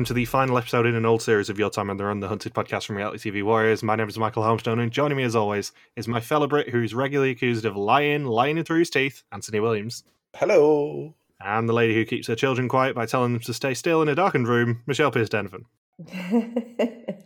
[0.00, 2.20] Welcome to the final episode in an old series of Your Time on the Run,
[2.20, 3.82] the Hunted podcast from Reality TV Warriors.
[3.82, 6.94] My name is Michael Holmstone, and joining me as always is my fellow Brit who's
[6.94, 10.04] regularly accused of lying, lying through his teeth, Anthony Williams.
[10.34, 11.14] Hello.
[11.38, 14.08] And the lady who keeps her children quiet by telling them to stay still in
[14.08, 15.66] a darkened room, Michelle Pierce Denvin.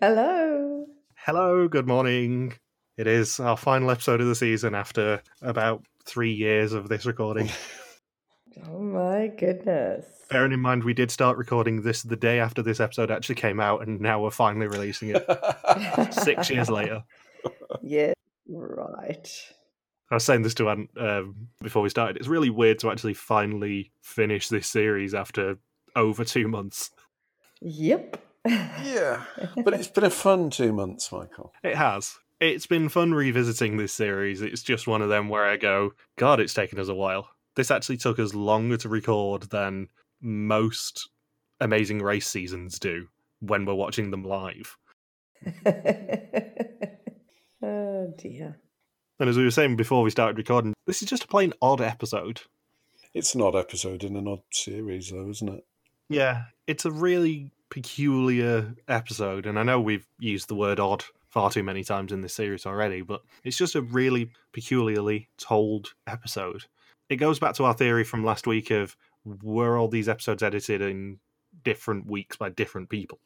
[0.01, 0.87] Hello.
[1.15, 2.55] Hello, good morning.
[2.97, 7.49] It is our final episode of the season after about three years of this recording.
[8.67, 10.07] Oh my goodness.
[10.31, 13.61] Bearing in mind, we did start recording this the day after this episode actually came
[13.61, 15.25] out, and now we're finally releasing it
[16.13, 17.05] six years later.
[17.83, 18.13] Yeah,
[18.49, 19.29] right.
[20.11, 22.17] I was saying this to Ant um, before we started.
[22.17, 25.59] It's really weird to actually finally finish this series after
[25.97, 26.91] over two months.
[27.61, 28.23] Yep.
[28.47, 29.25] yeah,
[29.65, 31.53] but it's been a fun two months, Michael.
[31.63, 32.19] It has.
[32.41, 34.43] It's been fun revisiting this series.
[34.43, 37.29] It's just one of them where I go, God, it's taken us a while.
[37.57, 39.89] This actually took us longer to record than
[40.25, 41.11] most
[41.61, 43.09] Amazing Race seasons do
[43.41, 44.77] when we're watching them live.
[47.63, 48.59] oh dear.
[49.21, 51.81] And as we were saying before we started recording, this is just a plain odd
[51.81, 52.41] episode.
[53.13, 55.65] It's an odd episode in an odd series, though, isn't it?
[56.09, 61.51] Yeah, it's a really peculiar episode, and I know we've used the word odd far
[61.51, 66.65] too many times in this series already, but it's just a really peculiarly told episode.
[67.09, 70.81] It goes back to our theory from last week of were all these episodes edited
[70.83, 71.19] in
[71.63, 73.19] different weeks by different people?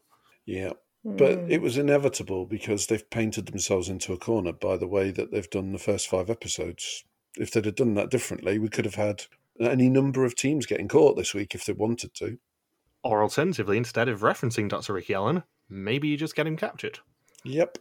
[0.47, 0.73] Yeah.
[1.05, 1.51] But Mm.
[1.51, 5.49] it was inevitable because they've painted themselves into a corner by the way that they've
[5.49, 7.05] done the first five episodes.
[7.37, 9.25] If they'd have done that differently, we could have had
[9.61, 12.39] any number of teams getting caught this week if they wanted to.
[13.05, 14.93] Or alternatively, instead of referencing Dr.
[14.93, 16.99] Ricky Allen, maybe you just get him captured.
[17.45, 17.79] Yep.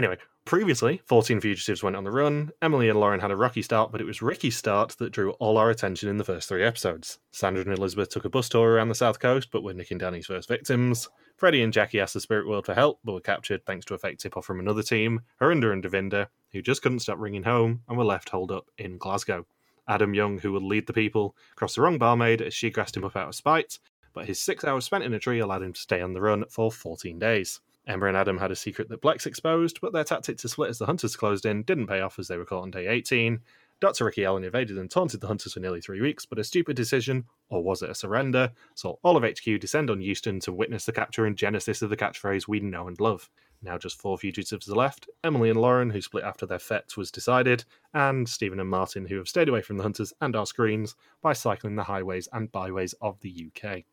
[0.00, 0.16] Anyway,
[0.46, 2.50] previously, 14 fugitives went on the run.
[2.62, 5.58] Emily and Lauren had a rocky start, but it was Ricky's start that drew all
[5.58, 7.18] our attention in the first three episodes.
[7.32, 10.00] Sandra and Elizabeth took a bus tour around the south coast, but were Nick and
[10.00, 11.10] Danny's first victims.
[11.36, 13.98] Freddie and Jackie asked the spirit world for help, but were captured thanks to a
[13.98, 17.82] fake tip off from another team, Harinder and Devinder, who just couldn't stop ringing home
[17.86, 19.44] and were left holed up in Glasgow.
[19.86, 23.04] Adam Young, who would lead the people, crossed the wrong barmaid as she grassed him
[23.04, 23.78] up out of spite,
[24.14, 26.46] but his six hours spent in a tree allowed him to stay on the run
[26.48, 27.60] for 14 days.
[27.90, 30.78] Emma and Adam had a secret that Blex exposed, but their tactic to split as
[30.78, 33.40] the hunters closed in didn't pay off as they were caught on day 18.
[33.80, 34.04] Dr.
[34.04, 37.24] Ricky Allen evaded and taunted the hunters for nearly three weeks, but a stupid decision,
[37.48, 40.92] or was it a surrender, saw all of HQ descend on Euston to witness the
[40.92, 43.28] capture and genesis of the catchphrase we know and love.
[43.60, 47.10] Now just four fugitives are left Emily and Lauren, who split after their fate was
[47.10, 50.94] decided, and Stephen and Martin, who have stayed away from the hunters and our screens
[51.22, 53.84] by cycling the highways and byways of the UK.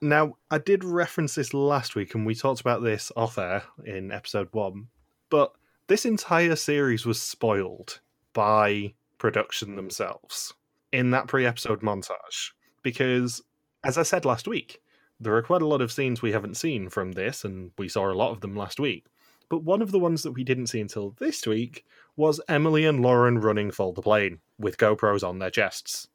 [0.00, 4.12] Now, I did reference this last week, and we talked about this off air in
[4.12, 4.88] episode one,
[5.28, 5.52] but
[5.88, 8.00] this entire series was spoiled
[8.32, 10.54] by production themselves
[10.92, 12.52] in that pre episode montage.
[12.82, 13.42] Because,
[13.82, 14.80] as I said last week,
[15.18, 18.10] there are quite a lot of scenes we haven't seen from this, and we saw
[18.10, 19.06] a lot of them last week.
[19.48, 21.84] But one of the ones that we didn't see until this week
[22.16, 26.06] was Emily and Lauren running Fold the Plane with GoPros on their chests.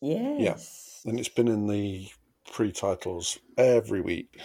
[0.00, 1.00] Yeah yes.
[1.04, 2.08] And it's been in the
[2.50, 4.40] pre titles every week.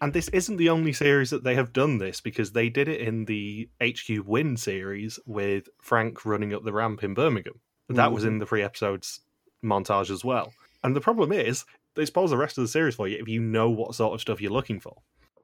[0.00, 3.00] And this isn't the only series that they have done this because they did it
[3.00, 7.60] in the HQ Win series with Frank running up the ramp in Birmingham.
[7.88, 8.40] That was in mm.
[8.40, 9.20] the pre episodes
[9.64, 10.52] montage as well.
[10.82, 13.40] And the problem is, they spoils the rest of the series for you if you
[13.40, 14.96] know what sort of stuff you're looking for.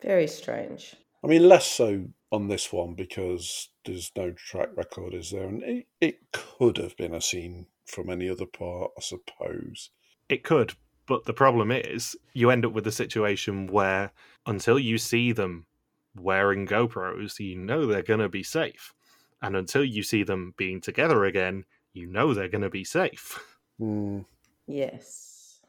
[0.02, 0.96] Very strange.
[1.22, 5.46] I mean, less so on this one because there's no track record, is there?
[5.46, 9.90] And it, it could have been a scene from any other part, I suppose.
[10.28, 10.74] It could,
[11.08, 14.12] but the problem is, you end up with a situation where
[14.46, 15.66] until you see them
[16.14, 18.94] wearing GoPros, you know they're going to be safe.
[19.42, 23.38] And until you see them being together again, you know they're going to be safe.
[23.78, 24.20] Hmm.
[24.66, 25.60] Yes.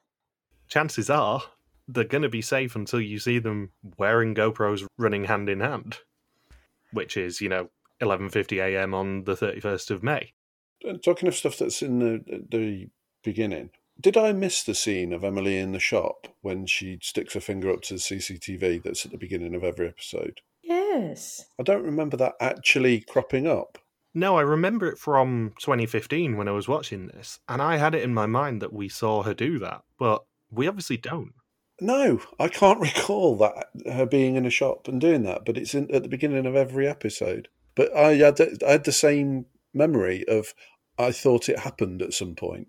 [0.68, 1.42] chances are
[1.88, 5.98] they're going to be safe until you see them wearing GoPros running hand in hand,
[6.92, 7.70] which is, you know,
[8.02, 8.94] 11:50 a.m.
[8.94, 10.34] on the 31st of May.
[10.84, 12.90] And talking of stuff that's in the the
[13.24, 17.40] beginning, did I miss the scene of Emily in the shop when she sticks her
[17.40, 20.42] finger up to the CCTV that's at the beginning of every episode?
[20.64, 21.46] Yes.
[21.60, 23.78] I don't remember that actually cropping up.
[24.14, 28.04] No, I remember it from 2015 when I was watching this, and I had it
[28.04, 31.34] in my mind that we saw her do that, but we obviously don't.
[31.82, 35.76] No, I can't recall that her being in a shop and doing that, but it's
[35.76, 37.50] in, at the beginning of every episode.
[37.76, 40.54] But I had I had the same memory of
[40.98, 42.68] I thought it happened at some point.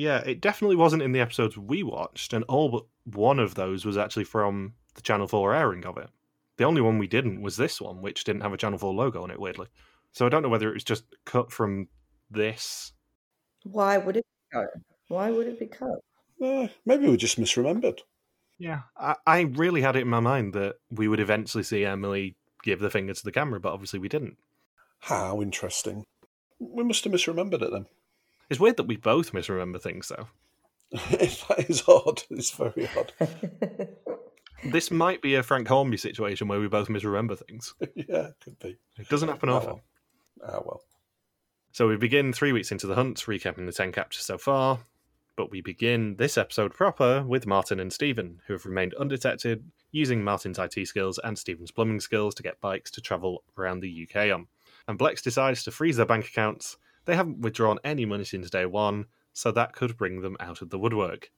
[0.00, 3.84] Yeah, it definitely wasn't in the episodes we watched, and all but one of those
[3.84, 6.08] was actually from the Channel 4 airing of it.
[6.56, 9.22] The only one we didn't was this one, which didn't have a Channel 4 logo
[9.22, 9.66] on it, weirdly.
[10.12, 11.88] So I don't know whether it was just cut from
[12.30, 12.92] this.
[13.64, 14.70] Why would it be cut?
[15.08, 15.98] Why would it be cut?
[16.42, 17.98] Uh, maybe we just misremembered.
[18.58, 22.36] Yeah, I, I really had it in my mind that we would eventually see Emily
[22.62, 24.38] give the finger to the camera, but obviously we didn't.
[25.00, 26.04] How interesting.
[26.58, 27.84] We must have misremembered it then.
[28.50, 30.26] It's weird that we both misremember things, though.
[30.92, 32.22] that is odd.
[32.30, 33.12] It's very odd.
[34.62, 37.72] This might be a Frank Hornby situation where we both misremember things.
[37.94, 38.76] yeah, could be.
[38.98, 39.68] It doesn't happen Ah, often.
[39.70, 39.80] well.
[40.44, 40.82] Ah, well.
[41.72, 44.80] So we begin three weeks into the hunt, recapping the 10 captures so far.
[45.34, 50.22] But we begin this episode proper with Martin and Stephen, who have remained undetected, using
[50.22, 54.30] Martin's IT skills and Stephen's plumbing skills to get bikes to travel around the UK
[54.30, 54.46] on.
[54.88, 56.76] And Blex decides to freeze their bank accounts.
[57.04, 60.70] They haven't withdrawn any money since day one, so that could bring them out of
[60.70, 61.30] the woodwork.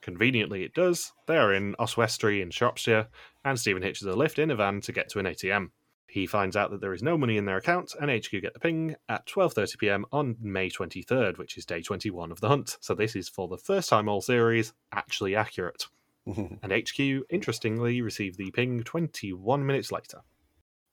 [0.00, 1.12] Conveniently, it does.
[1.26, 3.08] They are in Oswestry in Shropshire,
[3.44, 5.70] and Stephen hitches a lift in a van to get to an ATM.
[6.06, 8.60] He finds out that there is no money in their account, and HQ get the
[8.60, 10.04] ping at 12:30 p.m.
[10.12, 12.76] on May 23rd, which is day 21 of the hunt.
[12.80, 15.86] So this is for the first time all series actually accurate.
[16.26, 16.98] And HQ,
[17.30, 20.20] interestingly, received the ping 21 minutes later.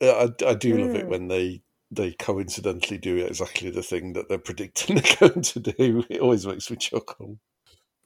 [0.02, 1.10] Yeah, I, I do love it Mm.
[1.10, 1.62] when they
[1.92, 6.06] they coincidentally do exactly the thing that they're predicting they're going to do.
[6.10, 7.38] It always makes me chuckle.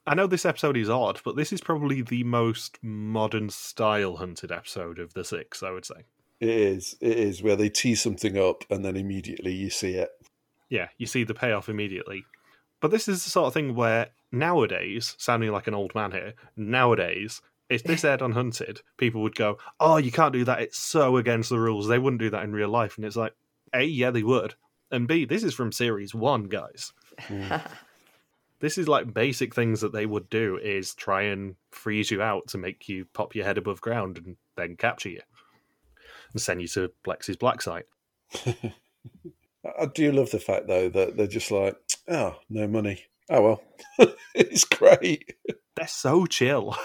[0.08, 4.52] I know this episode is odd, but this is probably the most modern style hunted
[4.52, 6.06] episode of the six, I would say.
[6.40, 6.96] It is.
[7.00, 10.10] It is where they tee something up and then immediately you see it.
[10.70, 12.26] Yeah, you see the payoff immediately.
[12.82, 16.34] But this is the sort of thing where nowadays, sounding like an old man here,
[16.56, 20.62] nowadays, if this aired on Hunted, people would go, Oh, you can't do that.
[20.62, 21.88] It's so against the rules.
[21.88, 22.98] They wouldn't do that in real life.
[22.98, 23.34] And it's like,
[23.74, 24.56] A, yeah, they would.
[24.92, 26.94] And B, this is from series one, guys.
[28.62, 32.48] This is like basic things that they would do is try and freeze you out
[32.48, 35.22] to make you pop your head above ground and then capture you
[36.32, 37.86] and send you to Blex's black site.
[38.46, 38.56] I-
[39.80, 41.76] I do love the fact though that they're just like,
[42.08, 43.04] oh, no money.
[43.30, 45.36] Oh well, it's great.
[45.76, 46.76] They're so chill.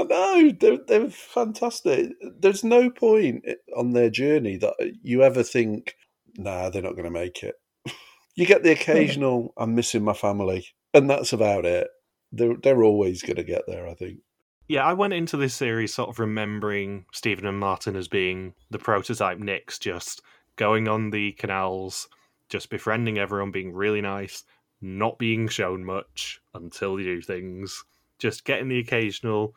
[0.00, 2.12] I know they're they're fantastic.
[2.40, 3.44] There's no point
[3.76, 5.96] on their journey that you ever think,
[6.36, 7.54] nah, they're not going to make it.
[8.36, 11.86] You get the occasional, I'm missing my family, and that's about it.
[12.32, 13.86] They're they're always going to get there.
[13.86, 14.18] I think.
[14.66, 18.78] Yeah, I went into this series sort of remembering Stephen and Martin as being the
[18.80, 20.20] prototype Nicks, just
[20.56, 22.08] going on the canals,
[22.48, 24.42] just befriending everyone, being really nice,
[24.80, 27.84] not being shown much until you do things,
[28.18, 29.54] just getting the occasional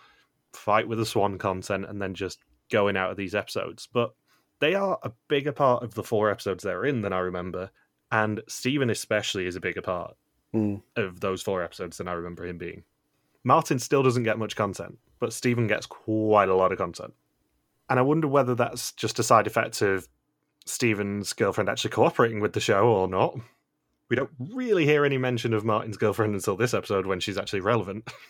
[0.54, 2.38] fight with the swan content, and then just
[2.70, 3.88] going out of these episodes.
[3.92, 4.14] But
[4.59, 7.71] they are a bigger part of the four episodes they're in than I remember,
[8.12, 10.15] and Stephen especially is a bigger part
[10.56, 10.81] Mm.
[10.95, 12.83] of those four episodes than I remember him being.
[13.44, 17.13] Martin still doesn't get much content, but Stephen gets quite a lot of content.
[17.89, 20.07] And I wonder whether that's just a side effect of
[20.65, 23.38] Stephen's girlfriend actually cooperating with the show or not.
[24.09, 27.61] We don't really hear any mention of Martin's girlfriend until this episode when she's actually
[27.61, 28.09] relevant.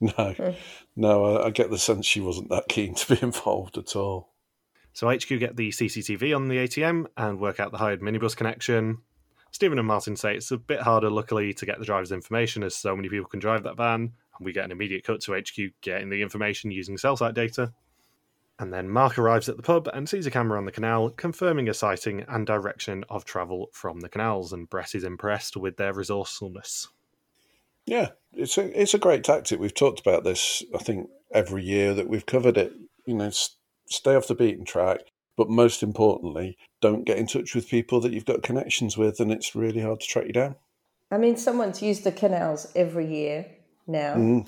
[0.00, 0.56] No, Mm.
[0.96, 4.33] no, I, I get the sense she wasn't that keen to be involved at all.
[4.94, 8.98] So HQ get the CCTV on the ATM and work out the hired minibus connection.
[9.50, 12.74] Stephen and Martin say it's a bit harder, luckily, to get the driver's information as
[12.74, 14.12] so many people can drive that van.
[14.38, 17.72] And we get an immediate cut to HQ getting the information using cell site data.
[18.58, 21.68] And then Mark arrives at the pub and sees a camera on the canal, confirming
[21.68, 24.52] a sighting and direction of travel from the canals.
[24.52, 26.88] And Brett is impressed with their resourcefulness.
[27.84, 29.58] Yeah, it's a it's a great tactic.
[29.58, 30.62] We've talked about this.
[30.74, 32.72] I think every year that we've covered it.
[33.06, 33.30] You know,
[33.88, 35.00] stay off the beaten track,
[35.36, 39.32] but most importantly, don't get in touch with people that you've got connections with, and
[39.32, 40.56] it's really hard to track you down.
[41.10, 43.46] I mean, someone's used the canals every year
[43.86, 44.46] now, Mm.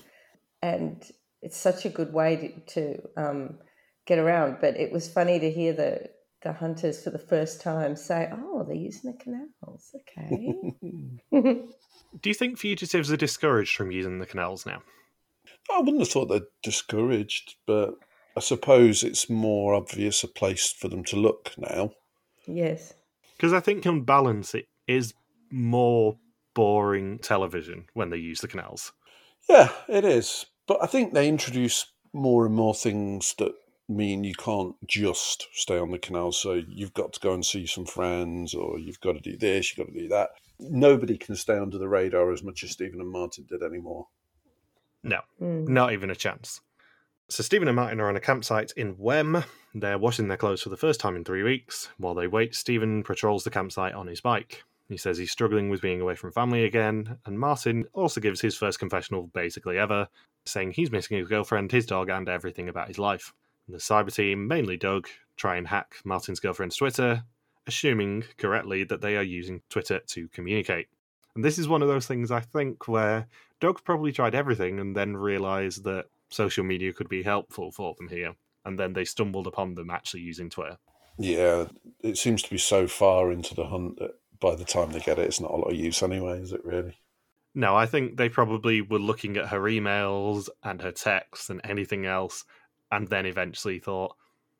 [0.61, 3.59] and it's such a good way to, to um,
[4.05, 4.57] get around.
[4.59, 6.09] But it was funny to hear the
[6.43, 10.73] the hunters for the first time say, "Oh, they're using the canals." Okay.
[12.21, 14.81] Do you think fugitives are discouraged from using the canals now?
[15.71, 17.95] I wouldn't have thought they're discouraged, but
[18.37, 21.91] I suppose it's more obvious a place for them to look now.
[22.45, 22.93] yes.
[23.35, 25.13] Because I think on balance, it is
[25.51, 26.17] more
[26.55, 28.91] boring television when they use the canals.
[29.47, 30.45] Yeah, it is.
[30.67, 33.53] But I think they introduce more and more things that
[33.87, 36.31] mean you can't just stay on the canal.
[36.31, 39.69] So you've got to go and see some friends, or you've got to do this,
[39.77, 40.29] you've got to do that.
[40.59, 44.07] Nobody can stay under the radar as much as Stephen and Martin did anymore.
[45.03, 45.67] No, Mm.
[45.67, 46.59] not even a chance.
[47.29, 49.43] So Stephen and Martin are on a campsite in Wem.
[49.75, 51.89] They're washing their clothes for the first time in three weeks.
[51.97, 54.63] While they wait, Stephen patrols the campsite on his bike.
[54.87, 58.55] He says he's struggling with being away from family again, and Martin also gives his
[58.55, 60.07] first confessional basically ever,
[60.45, 63.33] saying he's missing his girlfriend, his dog, and everything about his life.
[63.67, 67.23] The cyber team, mainly Doug, try and hack Martin's girlfriend's Twitter,
[67.67, 70.87] assuming correctly that they are using Twitter to communicate.
[71.35, 73.27] And this is one of those things I think where
[73.59, 78.09] Doug probably tried everything and then realised that social media could be helpful for them
[78.09, 78.33] here.
[78.65, 80.77] And then they stumbled upon them actually using Twitter.
[81.17, 81.65] Yeah,
[82.03, 85.19] it seems to be so far into the hunt that by the time they get
[85.19, 86.95] it, it's not a lot of use anyway, is it really?
[87.55, 92.05] No, I think they probably were looking at her emails and her texts and anything
[92.05, 92.43] else,
[92.91, 94.15] and then eventually thought,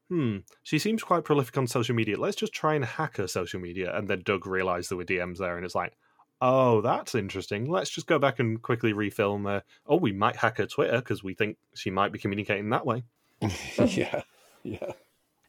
[0.10, 2.20] hmm, she seems quite prolific on social media.
[2.20, 3.96] Let's just try and hack her social media.
[3.96, 5.94] And then Doug realized there were DMs there, and it's like,
[6.42, 7.70] oh, that's interesting.
[7.70, 9.64] Let's just go back and quickly refilm her.
[9.86, 13.04] Oh, we might hack her Twitter because we think she might be communicating that way.
[13.86, 14.22] yeah,
[14.64, 14.92] yeah.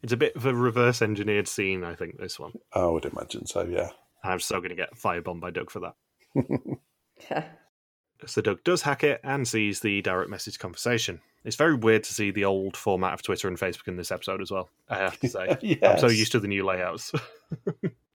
[0.01, 2.53] It's a bit of a reverse engineered scene, I think, this one.
[2.73, 3.89] I would imagine so, yeah.
[4.23, 5.95] I'm so going to get firebombed by Doug for that.
[7.29, 7.45] Yeah.
[8.25, 11.21] So Doug does hack it and sees the direct message conversation.
[11.45, 14.41] It's very weird to see the old format of Twitter and Facebook in this episode
[14.41, 15.57] as well, I have to say.
[15.61, 15.79] yes.
[15.81, 17.13] I'm so used to the new layouts.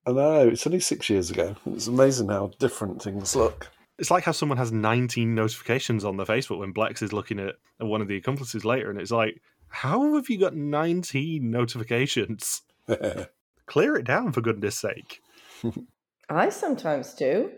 [0.07, 1.55] I know, it's only six years ago.
[1.65, 3.69] It's amazing how different things look.
[3.97, 7.55] It's like how someone has 19 notifications on their Facebook when Blex is looking at
[7.79, 12.61] one of the accomplices later, and it's like, how have you got 19 notifications?
[13.65, 15.21] Clear it down, for goodness sake.
[16.29, 17.51] I sometimes do.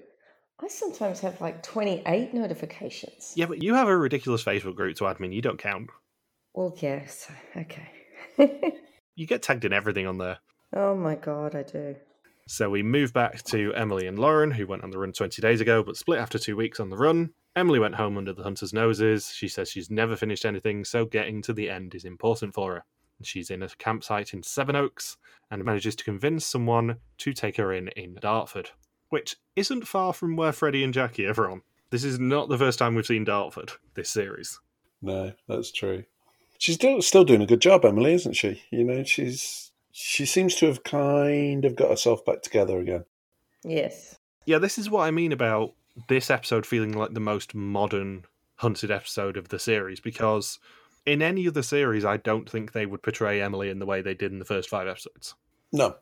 [0.60, 3.34] I sometimes have like 28 notifications.
[3.36, 5.34] Yeah, but you have a ridiculous Facebook group to admin.
[5.34, 5.90] You don't count.
[6.54, 7.30] Well, yes.
[7.56, 7.90] Okay.
[9.16, 10.40] you get tagged in everything on there.
[10.74, 11.96] Oh my God, I do.
[12.50, 15.60] So we move back to Emily and Lauren, who went on the run 20 days
[15.60, 17.32] ago, but split after two weeks on the run.
[17.58, 19.34] Emily went home under the hunter's noses.
[19.36, 22.84] She says she's never finished anything, so getting to the end is important for her.
[23.22, 25.18] She's in a campsite in Sevenoaks
[25.52, 28.70] and manages to convince someone to take her in in Dartford,
[29.10, 31.64] which isn't far from where Freddie and Jackie are from.
[31.90, 34.60] This is not the first time we've seen Dartford this series.
[35.02, 36.06] No, that's true.
[36.60, 38.64] She's still still doing a good job, Emily, isn't she?
[38.72, 43.04] You know, she's she seems to have kind of got herself back together again.
[43.64, 44.20] Yes.
[44.46, 45.74] Yeah, this is what I mean about
[46.08, 48.24] this episode feeling like the most modern
[48.58, 50.60] hunted episode of the series because
[51.08, 54.14] in any other series, I don't think they would portray Emily in the way they
[54.14, 55.34] did in the first five episodes.
[55.74, 55.96] No.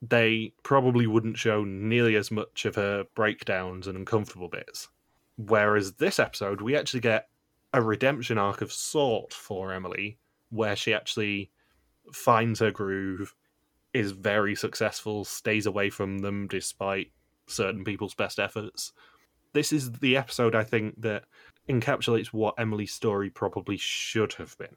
[0.00, 4.88] They probably wouldn't show nearly as much of her breakdowns and uncomfortable bits.
[5.36, 7.26] Whereas this episode, we actually get
[7.74, 10.18] a redemption arc of sort for Emily,
[10.50, 11.50] where she actually
[12.12, 13.34] finds her groove,
[13.92, 17.10] is very successful, stays away from them despite
[17.46, 18.92] certain people's best efforts.
[19.52, 21.24] This is the episode I think that
[21.68, 24.76] encapsulates what Emily's story probably should have been.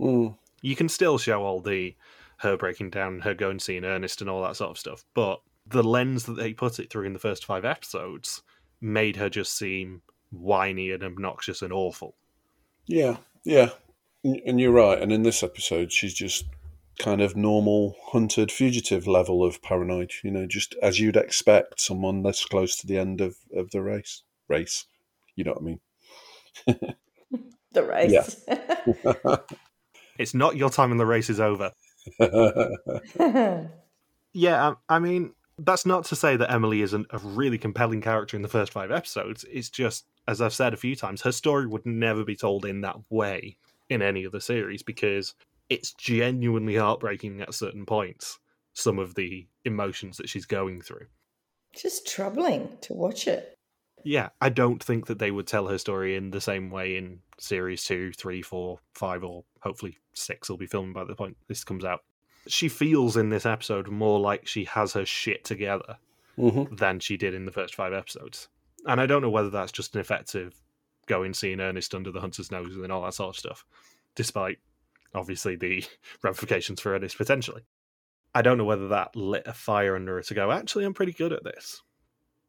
[0.00, 0.36] Mm.
[0.62, 1.94] You can still show all the
[2.38, 5.82] her breaking down, her going seeing Ernest and all that sort of stuff, but the
[5.82, 8.42] lens that they put it through in the first five episodes
[8.80, 12.14] made her just seem whiny and obnoxious and awful.
[12.86, 13.70] Yeah, yeah.
[14.24, 15.00] And you're right.
[15.00, 16.46] And in this episode, she's just
[16.98, 22.22] kind of normal hunted fugitive level of paranoid, you know, just as you'd expect someone
[22.22, 24.22] this close to the end of, of the race.
[24.48, 24.86] Race.
[25.36, 25.80] You know what I mean?
[27.72, 28.44] the race.
[28.46, 29.36] Yeah.
[30.18, 31.72] it's not your time and the race is over.
[34.32, 38.36] yeah, I, I mean, that's not to say that Emily isn't a really compelling character
[38.36, 39.44] in the first five episodes.
[39.50, 42.80] It's just, as I've said a few times, her story would never be told in
[42.82, 43.56] that way
[43.88, 45.34] in any other series because
[45.68, 48.38] it's genuinely heartbreaking at certain points,
[48.72, 51.06] some of the emotions that she's going through.
[51.74, 53.54] Just troubling to watch it.
[54.04, 57.20] Yeah, I don't think that they would tell her story in the same way in
[57.38, 61.64] series two, three, four, five, or hopefully six will be filmed by the point this
[61.64, 62.00] comes out.
[62.46, 65.98] She feels in this episode more like she has her shit together
[66.38, 66.74] mm-hmm.
[66.74, 68.48] than she did in the first five episodes.
[68.86, 70.54] And I don't know whether that's just an effect of
[71.06, 73.66] going seeing Ernest under the hunter's nose and all that sort of stuff,
[74.14, 74.58] despite
[75.14, 75.84] obviously the
[76.22, 77.62] ramifications for Ernest potentially.
[78.34, 81.12] I don't know whether that lit a fire under her to go, actually, I'm pretty
[81.12, 81.82] good at this.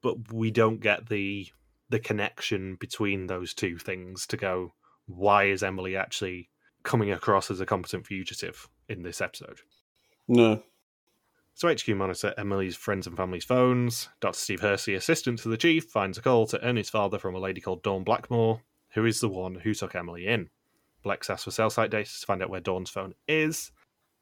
[0.02, 1.48] But we don't get the
[1.90, 4.74] the connection between those two things to go,
[5.08, 6.50] why is Emily actually
[6.84, 9.60] coming across as a competent fugitive in this episode?
[10.28, 10.62] No.
[11.56, 14.08] So HQ monitor Emily's friends and family's phones.
[14.22, 14.38] Dr.
[14.38, 17.60] Steve Hersey, assistant to the chief, finds a call to Ernest's father from a lady
[17.60, 18.62] called Dawn Blackmore,
[18.92, 20.50] who is the one who took Emily in.
[21.04, 23.72] Blex asks for cell site data to find out where Dawn's phone is.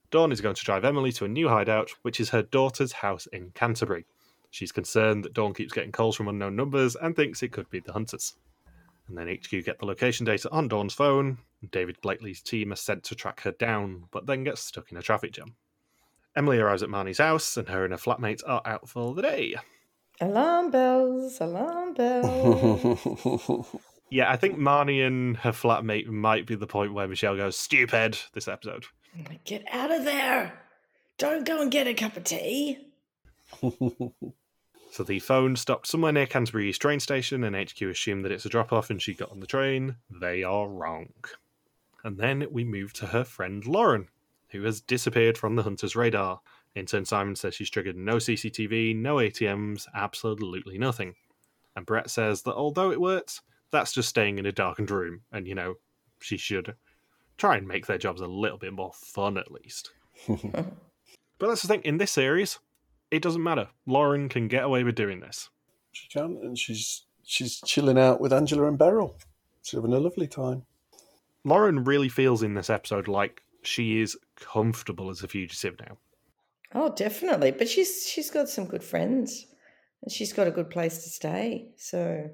[0.09, 3.27] Dawn is going to drive Emily to a new hideout, which is her daughter's house
[3.27, 4.05] in Canterbury.
[4.51, 7.79] She's concerned that Dawn keeps getting calls from unknown numbers and thinks it could be
[7.79, 8.35] the hunters.
[9.07, 11.37] And then HQ get the location data on Dawn's phone.
[11.71, 15.01] David Blakely's team are sent to track her down, but then gets stuck in a
[15.01, 15.55] traffic jam.
[16.35, 19.55] Emily arrives at Marnie's house, and her and her flatmates are out for the day.
[20.21, 23.67] Alarm bells, alarm bells.
[24.09, 28.17] yeah, I think Marnie and her flatmate might be the point where Michelle goes, stupid,
[28.33, 28.85] this episode.
[29.45, 30.61] Get out of there!
[31.17, 32.77] Don't go and get a cup of tea.
[33.61, 38.45] so the phone stopped somewhere near Canterbury East train station, and HQ assumed that it's
[38.45, 39.95] a drop off and she got on the train.
[40.09, 41.13] They are wrong.
[42.03, 44.07] And then we move to her friend Lauren,
[44.49, 46.41] who has disappeared from the hunter's radar.
[46.75, 51.15] In turn, Simon says she's triggered no CCTV, no ATMs, absolutely nothing.
[51.75, 55.47] And Brett says that although it works, that's just staying in a darkened room, and
[55.47, 55.75] you know,
[56.19, 56.75] she should
[57.37, 59.91] try and make their jobs a little bit more fun at least.
[60.27, 60.67] but
[61.39, 62.59] that's the thing, in this series,
[63.11, 63.67] it doesn't matter.
[63.85, 65.49] Lauren can get away with doing this.
[65.91, 69.17] She can, and she's she's chilling out with Angela and Beryl.
[69.61, 70.63] She's having a lovely time.
[71.43, 75.97] Lauren really feels in this episode like she is comfortable as a fugitive now.
[76.73, 77.51] Oh, definitely.
[77.51, 79.47] But she's she's got some good friends,
[80.01, 82.29] and she's got a good place to stay, so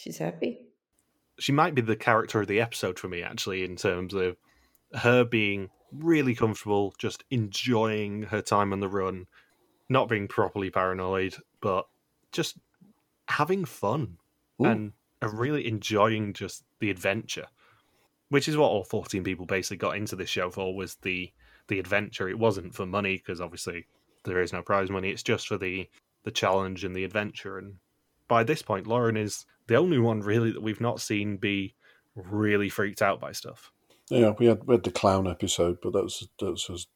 [0.00, 0.58] she's happy.
[1.38, 4.36] She might be the character of the episode for me, actually, in terms of
[4.94, 9.26] her being really comfortable, just enjoying her time on the run,
[9.88, 11.86] not being properly paranoid, but
[12.32, 12.58] just
[13.28, 14.18] having fun
[14.60, 14.66] Ooh.
[14.66, 14.92] and
[15.22, 17.46] and really enjoying just the adventure,
[18.30, 21.32] which is what all fourteen people basically got into this show for was the
[21.68, 22.28] the adventure.
[22.28, 23.86] It wasn't for money because obviously
[24.24, 25.10] there is no prize money.
[25.10, 25.88] It's just for the
[26.24, 27.58] the challenge and the adventure.
[27.58, 27.76] And
[28.28, 31.76] by this point, Lauren is the only one really that we've not seen be
[32.16, 33.70] really freaked out by stuff.
[34.10, 36.86] Yeah, we had we had the clown episode, but that was that was as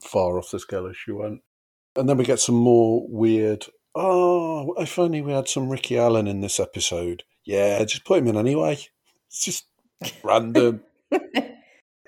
[0.00, 1.40] far off the scale as she went.
[1.96, 3.66] And then we get some more weird.
[3.96, 7.24] Oh, if only we had some Ricky Allen in this episode.
[7.44, 8.78] Yeah, just put him in anyway.
[9.26, 9.66] It's just
[10.22, 10.82] random.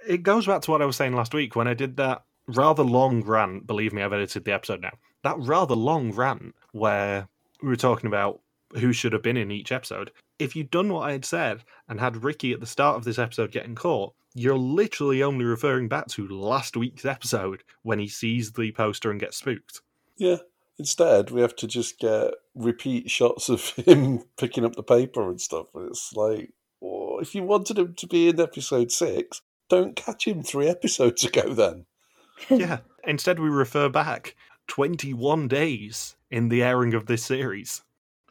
[0.06, 2.84] It goes back to what I was saying last week when I did that rather
[2.84, 3.66] long rant.
[3.66, 4.92] Believe me, I've edited the episode now.
[5.24, 7.26] That rather long rant where
[7.60, 8.40] we were talking about
[8.76, 10.10] who should have been in each episode.
[10.38, 13.18] If you'd done what I had said and had Ricky at the start of this
[13.18, 18.52] episode getting caught, you're literally only referring back to last week's episode when he sees
[18.52, 19.80] the poster and gets spooked.
[20.16, 20.38] Yeah.
[20.78, 25.40] Instead, we have to just get repeat shots of him picking up the paper and
[25.40, 25.66] stuff.
[25.74, 30.26] And it's like, oh, if you wanted him to be in episode six, don't catch
[30.26, 31.86] him three episodes ago then.
[32.50, 32.78] yeah.
[33.04, 34.34] Instead, we refer back
[34.66, 37.82] 21 days in the airing of this series.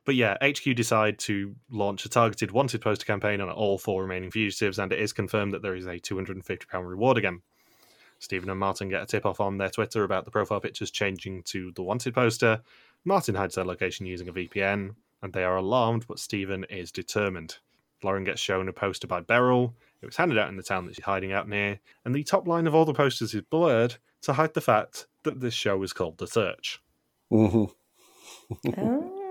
[0.05, 4.31] But yeah, HQ decide to launch a targeted wanted poster campaign on all four remaining
[4.31, 7.41] fugitives, and it is confirmed that there is a £250 reward again.
[8.19, 11.43] Stephen and Martin get a tip off on their Twitter about the profile pictures changing
[11.43, 12.61] to the wanted poster.
[13.05, 17.57] Martin hides their location using a VPN, and they are alarmed, but Stephen is determined.
[18.03, 19.73] Lauren gets shown a poster by Beryl.
[20.01, 22.47] It was handed out in the town that she's hiding out near, and the top
[22.47, 25.93] line of all the posters is blurred to hide the fact that this show is
[25.93, 26.81] called The Search.
[27.29, 27.65] hmm
[28.77, 29.22] oh.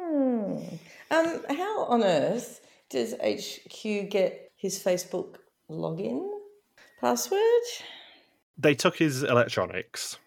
[1.11, 5.37] Um, how on earth does HQ get his Facebook
[5.71, 6.29] login
[7.01, 7.41] password?
[8.59, 10.19] They took his electronics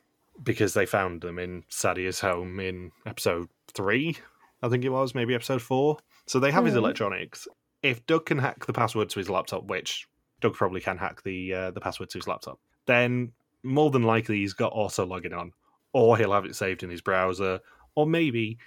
[0.43, 4.17] because they found them in Sadia's home in episode three,
[4.62, 5.97] I think it was, maybe episode four.
[6.28, 6.80] So they have his Mhm.
[6.80, 7.47] electronics.
[7.84, 10.08] If Doug can hack the password to his laptop, which
[10.41, 13.32] Doug probably can hack the uh, the password to his laptop, then
[13.63, 15.54] more than likely he's got auto logging on,
[15.93, 17.60] or he'll have it saved in his browser,
[17.95, 18.58] or maybe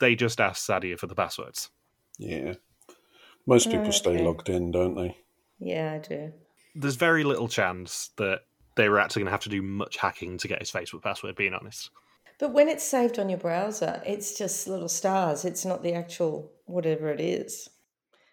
[0.00, 1.70] they just ask Sadia for the passwords.
[2.18, 2.54] Yeah.
[3.46, 5.16] Most people Oh, stay logged in, don't they?
[5.58, 6.32] Yeah, I do.
[6.74, 8.40] There's very little chance that
[8.76, 11.36] they were actually going to have to do much hacking to get his Facebook password.
[11.36, 11.90] Being honest.
[12.38, 15.44] But when it's saved on your browser, it's just little stars.
[15.44, 17.68] It's not the actual whatever it is.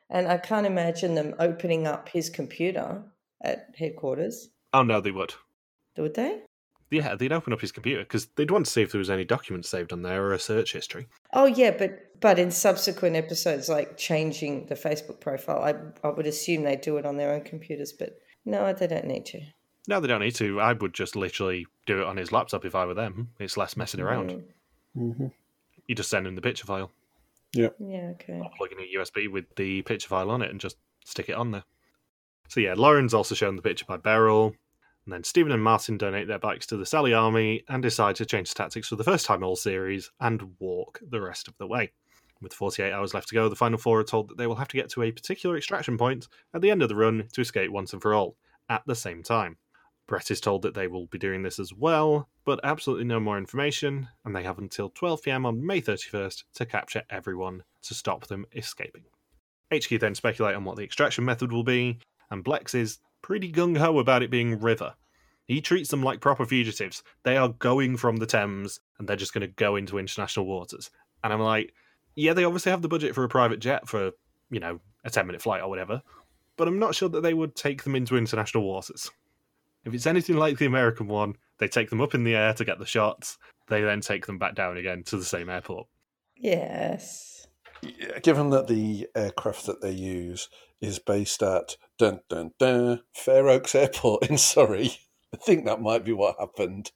[0.10, 3.04] And I can't imagine them opening up his computer
[3.42, 4.50] at headquarters.
[4.74, 5.36] Oh no, they would.
[5.98, 6.42] Would they?
[6.92, 9.24] Yeah, they'd open up his computer because they'd want to see if there was any
[9.26, 11.08] documents saved on there or a search history.
[11.34, 16.26] Oh yeah, but but in subsequent episodes, like changing the Facebook profile, I I would
[16.28, 17.94] assume they do it on their own computers.
[17.94, 19.42] But no, they don't need to.
[19.88, 20.60] No, they don't need to.
[20.60, 23.30] I would just literally do it on his laptop if I were them.
[23.40, 24.44] It's less messing around.
[24.98, 25.28] Mm, hmm
[25.88, 26.92] You just send him the picture file,
[27.54, 28.12] Yeah, Yeah.
[28.14, 28.40] okay.
[28.40, 31.34] or plug in a USB with the picture file on it, and just stick it
[31.36, 31.64] on there.
[32.50, 34.54] So yeah, Lauren's also shown the picture by Beryl,
[35.06, 38.26] and then Stephen and Martin donate their bikes to the Sally Army and decide to
[38.26, 41.92] change tactics for the first time all series and walk the rest of the way.
[42.42, 44.70] With 48 hours left to go, the final four are told that they will have
[44.70, 47.72] to get to a particular extraction point at the end of the run to escape
[47.72, 48.38] once and for all,
[48.70, 49.58] at the same time.
[50.08, 53.38] Brett is told that they will be doing this as well, but absolutely no more
[53.38, 58.46] information, and they have until 12pm on May 31st to capture everyone to stop them
[58.56, 59.04] escaping.
[59.72, 62.00] HQ then speculate on what the extraction method will be,
[62.32, 64.96] and Blex is pretty gung ho about it being river.
[65.46, 67.02] He treats them like proper fugitives.
[67.24, 70.92] They are going from the Thames and they're just going to go into international waters.
[71.24, 71.74] And I'm like,
[72.16, 74.12] yeah, they obviously have the budget for a private jet for,
[74.52, 76.02] you know, a 10 minute flight or whatever,
[76.56, 79.10] but I'm not sure that they would take them into international waters.
[79.86, 82.66] If it's anything like the American one, they take them up in the air to
[82.66, 83.38] get the shots,
[83.70, 85.88] they then take them back down again to the same airport.
[86.36, 87.48] Yes.
[88.22, 90.50] Given that the aircraft that they use
[90.82, 93.02] is based at Dun dun dun.
[93.14, 94.92] Fair Oaks Airport in Surrey.
[95.34, 96.92] I think that might be what happened.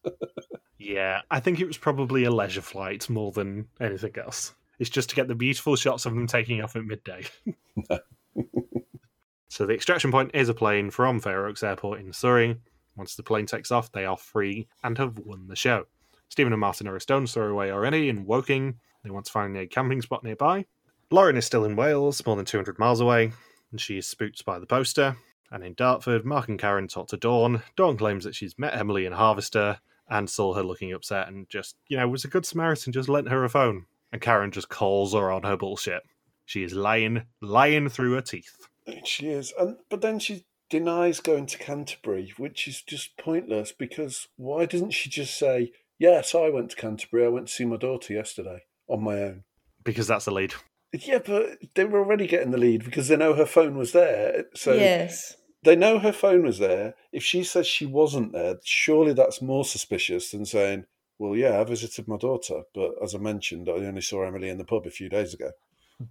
[0.80, 4.54] Yeah, I think it was probably a leisure flight more than anything else.
[4.80, 7.26] It's just to get the beautiful shots of them taking off at midday.
[9.50, 12.58] so the extraction point is a plane from Fair Oaks Airport in Surrey.
[12.96, 15.86] Once the plane takes off, they are free and have won the show.
[16.30, 18.76] Stephen and Martin are a stone's throw away already in Woking.
[19.04, 20.66] They want to find a camping spot nearby.
[21.12, 23.32] Lauren is still in Wales, more than 200 miles away,
[23.74, 25.18] and she is spooked by the poster.
[25.52, 27.64] And in Dartford, Mark and Karen talk to Dawn.
[27.76, 31.76] Dawn claims that she's met Emily in Harvester and saw her looking upset and just,
[31.88, 33.88] you know, was a good Samaritan, just lent her a phone.
[34.12, 36.04] And Karen just calls her on her bullshit.
[36.46, 38.68] She is lying, lying through her teeth.
[39.06, 43.72] She is, and but then she denies going to Canterbury, which is just pointless.
[43.72, 47.26] Because why doesn't she just say, "Yes, I went to Canterbury.
[47.26, 49.46] I went to see my daughter yesterday on my own."
[49.84, 50.54] Because that's the lead.
[50.94, 54.46] Yeah, but they were already getting the lead because they know her phone was there.
[54.54, 55.36] So yes.
[55.64, 56.94] they know her phone was there.
[57.12, 60.86] If she says she wasn't there, surely that's more suspicious than saying,
[61.18, 64.60] "Well, yeah, I visited my daughter, but as I mentioned, I only saw Emily in
[64.60, 65.52] the pub a few days ago."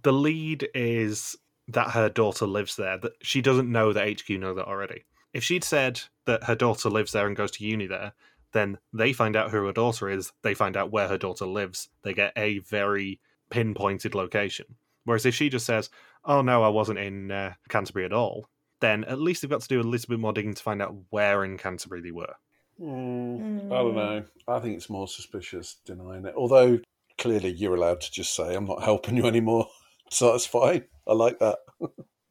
[0.01, 1.37] The lead is
[1.69, 2.97] that her daughter lives there.
[2.97, 5.05] That she doesn't know that HQ know that already.
[5.33, 8.13] If she'd said that her daughter lives there and goes to uni there,
[8.51, 10.31] then they find out who her daughter is.
[10.41, 11.89] They find out where her daughter lives.
[12.03, 14.65] They get a very pinpointed location.
[15.05, 15.89] Whereas if she just says,
[16.25, 18.47] "Oh no, I wasn't in uh, Canterbury at all,"
[18.79, 20.95] then at least they've got to do a little bit more digging to find out
[21.09, 22.33] where in Canterbury they were.
[22.79, 24.23] Mm, I don't know.
[24.47, 26.33] I think it's more suspicious denying it.
[26.35, 26.79] Although
[27.17, 29.67] clearly you're allowed to just say, "I'm not helping you anymore,"
[30.09, 30.85] so that's fine.
[31.07, 31.59] I like that.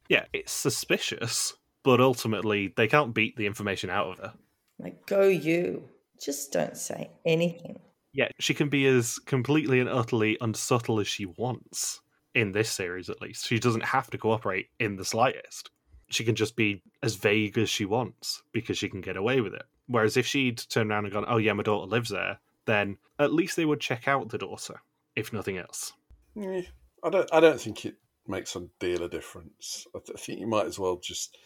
[0.08, 4.34] Yeah, it's suspicious, but ultimately they can't beat the information out of her.
[4.78, 5.88] Like, go you.
[6.20, 7.80] Just don't say anything.
[8.12, 12.00] Yeah, she can be as completely and utterly unsubtle as she wants
[12.34, 13.46] in this series, at least.
[13.46, 15.70] She doesn't have to cooperate in the slightest.
[16.08, 19.54] She can just be as vague as she wants because she can get away with
[19.54, 19.64] it.
[19.86, 23.32] Whereas if she'd turned around and gone, "Oh yeah, my daughter lives there," then at
[23.32, 24.80] least they would check out the daughter,
[25.16, 25.92] if nothing else.
[26.38, 26.62] Eh,
[27.02, 27.28] I don't.
[27.32, 27.96] I don't think it
[28.26, 29.86] makes a deal of difference.
[29.94, 31.36] I, th- I think you might as well just,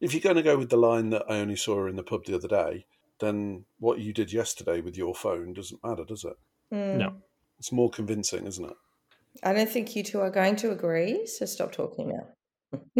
[0.00, 2.02] if you're going to go with the line that I only saw her in the
[2.02, 2.86] pub the other day,
[3.22, 6.36] then what you did yesterday with your phone doesn't matter, does it?
[6.74, 6.94] Mm.
[6.96, 7.14] No.
[7.58, 8.76] It's more convincing, isn't it?
[9.42, 12.12] I don't think you two are going to agree, so stop talking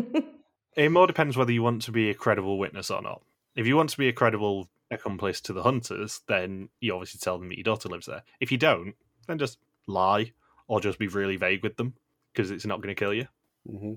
[0.01, 0.23] now.
[0.75, 3.23] It more depends whether you want to be a credible witness or not.
[3.55, 7.39] If you want to be a credible accomplice to the hunters, then you obviously tell
[7.39, 8.23] them that your daughter lives there.
[8.41, 8.95] If you don't,
[9.29, 10.33] then just lie
[10.69, 11.95] or just be really vague with them
[12.33, 13.27] because it's not going to kill you.
[13.69, 13.95] hmm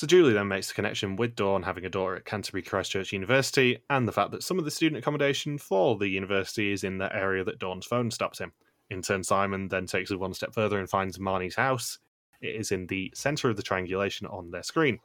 [0.00, 3.82] So Julie then makes the connection with Dawn having a daughter at Canterbury Christchurch University
[3.90, 7.14] and the fact that some of the student accommodation for the university is in the
[7.14, 8.50] area that Dawn's phone stops him.
[8.88, 11.98] In turn, Simon then takes it one step further and finds Marnie's house.
[12.40, 15.00] It is in the centre of the triangulation on their screen.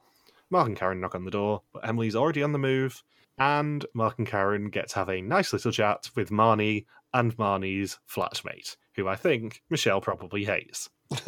[0.50, 3.04] Mark and Karen knock on the door, but Emily's already on the move,
[3.38, 8.00] and Mark and Karen get to have a nice little chat with Marnie and Marnie's
[8.10, 10.90] flatmate, who I think Michelle probably hates.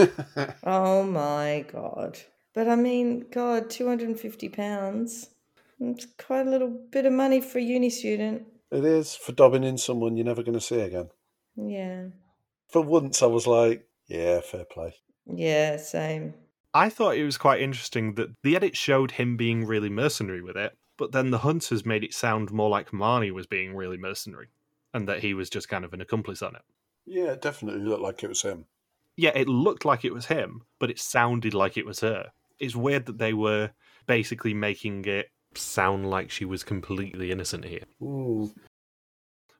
[0.63, 2.17] oh my god.
[2.57, 5.27] But I mean, God, £250.
[5.79, 8.47] It's quite a little bit of money for a uni student.
[8.71, 11.09] it is for dobbing in someone you're never going to see again.
[11.55, 12.05] Yeah.
[12.67, 14.95] For once, I was like, yeah, fair play.
[15.31, 16.33] Yeah, same.
[16.73, 20.57] I thought it was quite interesting that the edit showed him being really mercenary with
[20.57, 24.47] it, but then the hunters made it sound more like Marnie was being really mercenary,
[24.95, 26.63] and that he was just kind of an accomplice on it.
[27.05, 28.65] Yeah, it definitely looked like it was him.
[29.15, 32.31] Yeah, it looked like it was him, but it sounded like it was her.
[32.59, 33.71] It's weird that they were
[34.05, 37.83] basically making it sound like she was completely innocent here.
[38.01, 38.51] Ooh.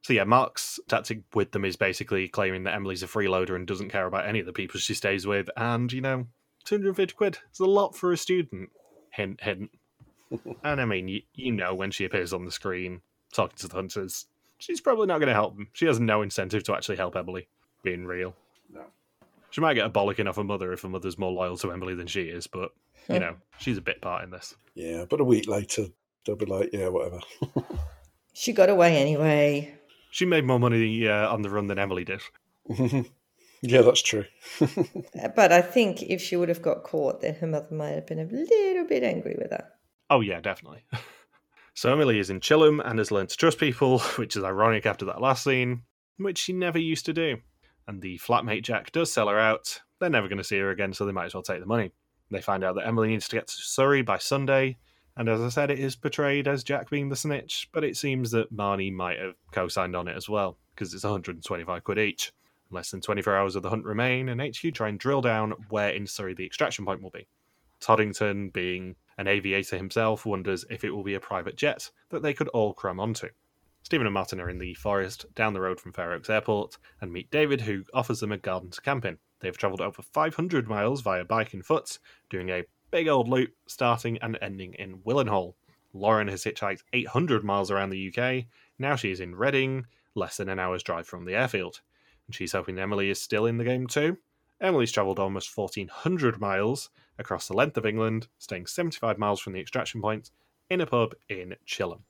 [0.04, 3.90] So yeah, Mark's tactic with them is basically claiming that Emily's a freeloader and doesn't
[3.90, 6.28] care about any of the people she stays with, and you know,
[6.64, 8.70] 250 quid is a lot for a student.
[9.12, 9.72] Hint, hint.
[10.64, 13.02] and I mean, you, you know, when she appears on the screen
[13.34, 14.28] talking to the hunters,
[14.60, 15.68] she's probably not going to help them.
[15.74, 17.48] She has no incentive to actually help Emily,
[17.84, 18.34] being real.
[18.72, 18.86] No.
[19.58, 21.96] She might get a bollocking off her mother if her mother's more loyal to Emily
[21.96, 22.70] than she is, but,
[23.10, 24.56] you know, she's a bit part in this.
[24.76, 25.88] Yeah, but a week later,
[26.24, 27.22] they'll be like, yeah, whatever.
[28.34, 29.76] She got away anyway.
[30.12, 32.22] She made more money uh, on the run than Emily did.
[33.64, 34.26] yeah, that's true.
[35.36, 38.20] But I think if she would have got caught, then her mother might have been
[38.20, 39.70] a little bit angry with her.
[40.12, 40.86] Oh yeah, definitely.
[41.74, 45.06] so Emily is in Chilham and has learned to trust people, which is ironic after
[45.06, 45.82] that last scene,
[46.18, 47.38] which she never used to do.
[47.88, 49.82] And the flatmate Jack does sell her out.
[50.00, 51.92] They're never going to see her again, so they might as well take the money.
[52.30, 54.78] They find out that Emily needs to get to Surrey by Sunday,
[55.16, 58.30] and as I said, it is portrayed as Jack being the snitch, but it seems
[58.32, 62.34] that Marnie might have co-signed on it as well, because it's 125 quid each.
[62.70, 65.90] Less than 24 hours of the hunt remain, and HQ try and drill down where
[65.90, 67.28] in Surrey the extraction point will be.
[67.80, 72.34] Toddington being An aviator himself wonders if it will be a private jet that they
[72.34, 73.30] could all cram onto.
[73.88, 77.10] Stephen and Martin are in the forest down the road from Fair Oaks Airport and
[77.10, 79.18] meet David, who offers them a garden to camp in.
[79.40, 81.98] They've travelled over 500 miles via bike and foot,
[82.30, 85.54] doing a big old loop starting and ending in Willenhall.
[85.94, 88.48] Lauren has hitchhiked 800 miles around the UK.
[88.78, 91.80] Now she is in Reading, less than an hour's drive from the airfield.
[92.28, 94.18] And she's hoping Emily is still in the game too.
[94.60, 99.62] Emily's travelled almost 1,400 miles across the length of England, staying 75 miles from the
[99.62, 100.32] extraction point
[100.70, 102.04] in a pub in Chilham.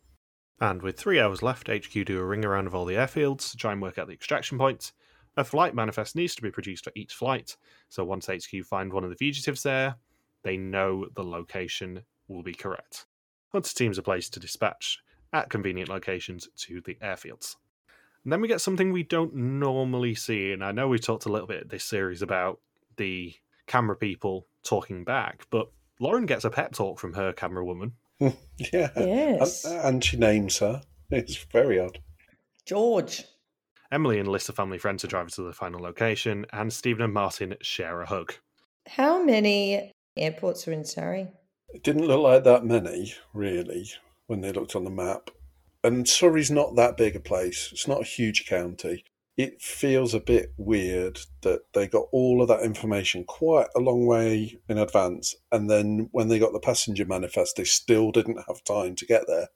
[0.59, 3.57] And with three hours left, HQ do a ring around of all the airfields to
[3.57, 4.93] try and work out the extraction points.
[5.35, 7.57] A flight manifest needs to be produced for each flight,
[7.89, 9.95] so once HQ find one of the fugitives there,
[10.43, 13.05] they know the location will be correct.
[13.49, 14.99] Hunter teams are placed to dispatch
[15.31, 17.55] at convenient locations to the airfields.
[18.23, 21.31] And then we get something we don't normally see, and I know we talked a
[21.31, 22.59] little bit this series about
[22.97, 23.35] the
[23.67, 27.93] camera people talking back, but Lauren gets a pep talk from her camera woman.
[28.19, 28.89] yeah.
[28.95, 29.65] Yes.
[29.65, 30.81] And, and she names her.
[31.09, 31.99] It's very odd.
[32.65, 33.23] George.
[33.91, 37.13] Emily enlists a family friend to drive her to the final location, and Stephen and
[37.13, 38.33] Martin share a hug.
[38.87, 41.27] How many airports are in Surrey?
[41.69, 43.89] It didn't look like that many, really,
[44.27, 45.29] when they looked on the map.
[45.83, 47.69] And Surrey's not that big a place.
[47.71, 49.05] It's not a huge county.
[49.37, 54.07] It feels a bit weird that they got all of that information quite a long
[54.07, 58.63] way in advance, and then when they got the passenger manifest, they still didn't have
[58.63, 59.49] time to get there.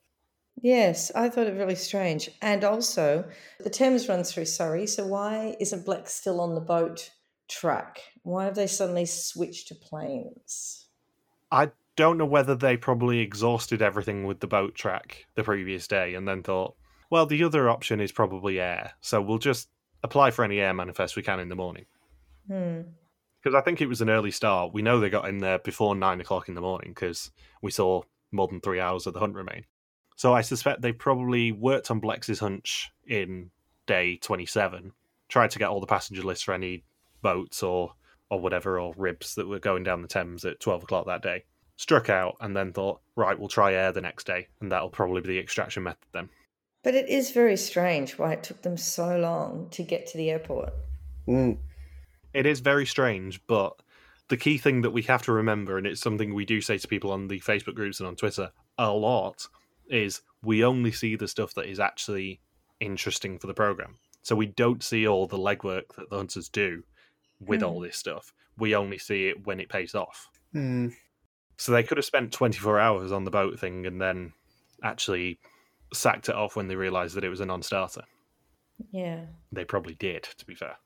[0.60, 2.30] Yes, I thought it really strange.
[2.40, 3.24] And also,
[3.58, 7.10] the Thames runs through Surrey, so why isn't Blex still on the boat
[7.48, 8.00] track?
[8.22, 10.86] Why have they suddenly switched to planes?
[11.50, 16.14] I don't know whether they probably exhausted everything with the boat track the previous day
[16.14, 16.76] and then thought,
[17.10, 19.68] well, the other option is probably air, so we'll just
[20.02, 21.86] apply for any air manifest we can in the morning.
[22.46, 22.82] Hmm.
[23.42, 24.72] Because I think it was an early start.
[24.72, 28.02] We know they got in there before nine o'clock in the morning because we saw
[28.30, 29.64] more than three hours of the hunt remain.
[30.16, 33.50] So I suspect they probably worked on Blex's hunch in
[33.86, 34.92] day 27,
[35.28, 36.84] tried to get all the passenger lists for any
[37.22, 37.94] boats or
[38.30, 41.44] or whatever or ribs that were going down the Thames at 12 o'clock that day.
[41.76, 45.20] Struck out and then thought, right, we'll try air the next day, and that'll probably
[45.20, 46.30] be the extraction method then.
[46.82, 50.30] But it is very strange why it took them so long to get to the
[50.30, 50.72] airport.
[51.28, 51.58] Mm.
[52.34, 53.80] It is very strange, but
[54.28, 56.88] the key thing that we have to remember, and it's something we do say to
[56.88, 59.46] people on the Facebook groups and on Twitter a lot,
[59.88, 62.40] is we only see the stuff that is actually
[62.80, 63.98] interesting for the program.
[64.22, 66.82] So we don't see all the legwork that the hunters do
[67.40, 67.66] with Hmm.
[67.66, 68.32] all this stuff.
[68.56, 70.28] We only see it when it pays off.
[70.54, 70.94] Mm.
[71.58, 74.32] So they could have spent 24 hours on the boat thing and then
[74.82, 75.38] actually
[75.92, 78.02] sacked it off when they realised that it was a non starter.
[78.90, 79.26] Yeah.
[79.50, 80.76] They probably did, to be fair.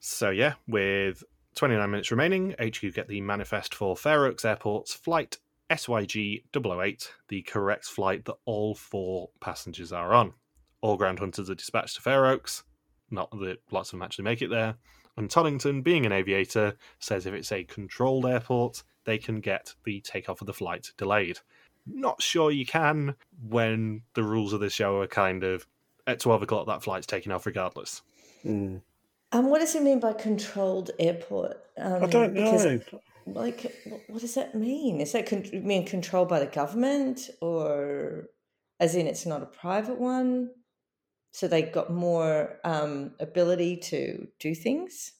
[0.00, 1.24] So yeah, with
[1.56, 5.38] 29 minutes remaining, HQ get the manifest for Fair Oaks Airport's flight
[5.70, 10.32] SYG 008, the correct flight that all four passengers are on.
[10.80, 12.62] All ground hunters are dispatched to Fair Oaks.
[13.10, 14.76] Not that lots of them actually make it there.
[15.16, 20.00] And Toddington, being an aviator, says if it's a controlled airport, they can get the
[20.00, 21.40] takeoff of the flight delayed.
[21.92, 25.66] Not sure you can when the rules of the show are kind of
[26.06, 28.02] at 12 o'clock that flight's taking off regardless.
[28.44, 28.82] Mm.
[29.32, 31.58] Um, what does it mean by controlled airport?
[31.76, 32.80] Um, I don't because, know.
[33.26, 33.74] Like,
[34.06, 35.00] what does that mean?
[35.02, 38.30] Is that con- mean controlled by the government, or
[38.80, 40.50] as in it's not a private one?
[41.32, 45.12] So they got more um, ability to do things.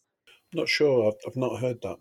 [0.55, 1.09] Not sure.
[1.09, 1.99] I've, I've not heard that.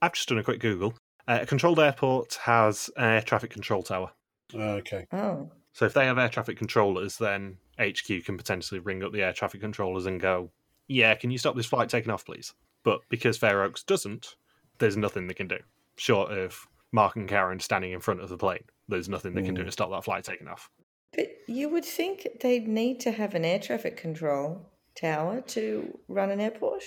[0.00, 0.94] I've just done a quick Google.
[1.28, 4.10] Uh, a controlled airport has an air traffic control tower.
[4.54, 5.06] Okay.
[5.12, 9.22] Oh, So if they have air traffic controllers, then HQ can potentially ring up the
[9.22, 10.50] air traffic controllers and go,
[10.88, 12.52] yeah, can you stop this flight taking off, please?
[12.84, 14.36] But because Fair Oaks doesn't,
[14.78, 15.58] there's nothing they can do.
[15.96, 19.54] Short of Mark and Karen standing in front of the plane, there's nothing they can
[19.54, 19.66] do Mm.
[19.66, 20.68] to stop that flight taking off.
[21.14, 26.30] but you would think they'd need to have an air traffic control tower to run
[26.30, 26.82] an airport.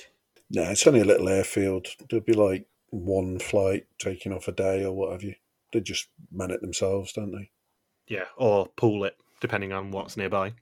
[0.49, 1.87] No, it's only a little airfield.
[2.09, 5.35] There'd be like one flight taking off a day or what have you.
[5.73, 7.51] They just man it themselves, don't they?
[8.07, 10.53] Yeah, or pool it, depending on what's nearby.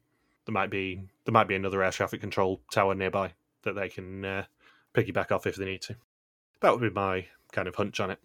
[0.45, 4.25] There might be there might be another air traffic control tower nearby that they can
[4.25, 4.45] uh,
[4.93, 5.95] piggyback off if they need to.
[6.61, 8.19] That would be my kind of hunch on it.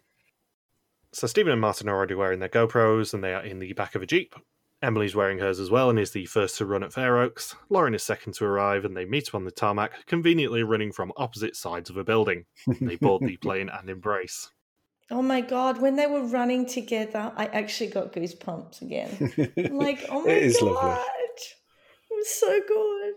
[1.11, 3.95] So Stephen and Martin are already wearing their GoPros, and they are in the back
[3.95, 4.35] of a jeep.
[4.81, 7.55] Emily's wearing hers as well and is the first to run at Fairoaks.
[7.69, 11.11] Lauren is second to arrive, and they meet up on the tarmac, conveniently running from
[11.17, 12.45] opposite sides of a building.
[12.79, 14.51] They board the plane and embrace.
[15.11, 15.81] Oh my god!
[15.81, 19.53] When they were running together, I actually got goosebumps again.
[19.57, 21.01] I'm like, oh my It is god, lovely.
[21.01, 23.13] it was so good.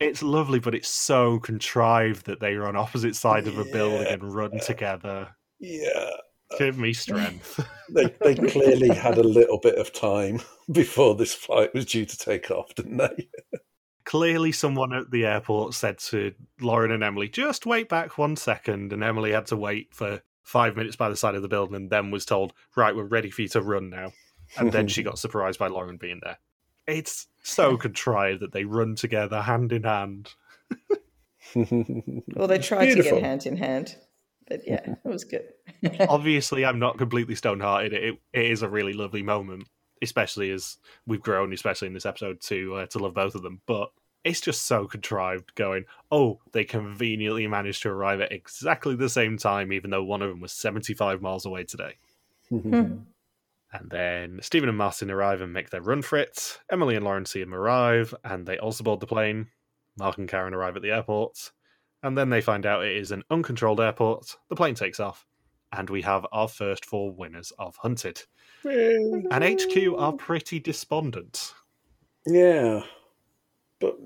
[0.00, 4.06] It's lovely, but it's so contrived that they are on opposite sides of a building
[4.06, 5.28] and run together.
[5.58, 6.10] Yeah.
[6.58, 7.64] Give me strength.
[7.92, 12.16] They they clearly had a little bit of time before this flight was due to
[12.16, 13.28] take off, didn't they?
[14.04, 18.92] Clearly, someone at the airport said to Lauren and Emily, just wait back one second.
[18.92, 21.90] And Emily had to wait for five minutes by the side of the building and
[21.90, 24.12] then was told, right, we're ready for you to run now.
[24.56, 26.38] And then she got surprised by Lauren being there.
[26.86, 30.32] It's so contrived that they run together hand in hand.
[31.54, 33.96] Well, they tried to get hand in hand,
[34.50, 35.54] but yeah, it was good.
[36.08, 37.94] Obviously, I'm not completely stone hearted.
[37.94, 39.66] It, it is a really lovely moment,
[40.02, 43.62] especially as we've grown, especially in this episode, to uh, to love both of them.
[43.66, 43.90] But
[44.24, 49.38] it's just so contrived going, oh, they conveniently managed to arrive at exactly the same
[49.38, 51.94] time, even though one of them was 75 miles away today.
[53.72, 56.58] And then Stephen and Martin arrive and make their run for it.
[56.70, 59.46] Emily and Lauren see them arrive, and they also board the plane.
[59.96, 61.52] Mark and Karen arrive at the airport,
[62.02, 64.36] and then they find out it is an uncontrolled airport.
[64.48, 65.26] The plane takes off,
[65.72, 68.22] and we have our first four winners of Hunted.
[68.64, 71.54] And HQ are pretty despondent.
[72.26, 72.82] Yeah.
[73.78, 73.96] But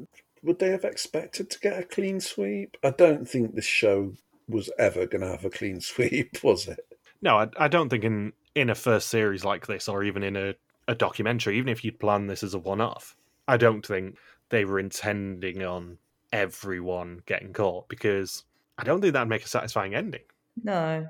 [0.42, 2.76] would they have expected to get a clean sweep?
[2.83, 4.12] I don't think this show
[4.48, 6.80] was ever going to have a clean sweep, was it?
[7.22, 10.37] No, I, I don't think in, in a first series like this, or even in
[10.37, 10.54] a,
[10.87, 13.16] a documentary, even if you'd planned this as a one off,
[13.48, 14.18] I don't think
[14.50, 15.98] they were intending on
[16.35, 18.42] everyone getting caught because
[18.77, 20.23] I don't think that'd make a satisfying ending.
[20.62, 21.09] No.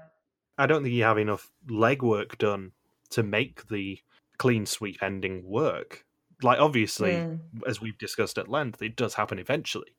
[0.58, 2.72] I don't think you have enough legwork done
[3.10, 3.98] to make the
[4.38, 6.04] clean sweep ending work.
[6.42, 7.40] Like, obviously, Mm.
[7.66, 9.96] as we've discussed at length, it does happen eventually,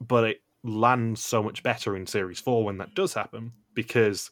[0.00, 4.30] but it lands so much better in series four when that does happen because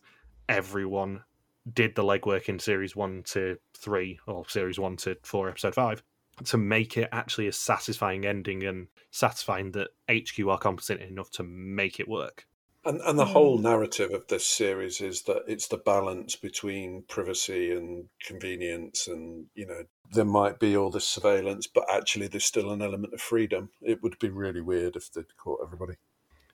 [0.48, 1.24] everyone
[1.72, 6.02] did the legwork in series one to three or series one to four, episode five
[6.44, 11.42] to make it actually a satisfying ending and satisfying that HQ are competent enough to
[11.42, 12.46] make it work.
[12.84, 13.32] And, and the hmm.
[13.32, 19.46] whole narrative of this series is that it's the balance between privacy and convenience, and
[19.56, 23.20] you know there might be all this surveillance, but actually there's still an element of
[23.20, 23.70] freedom.
[23.82, 25.94] It would be really weird if they'd caught everybody.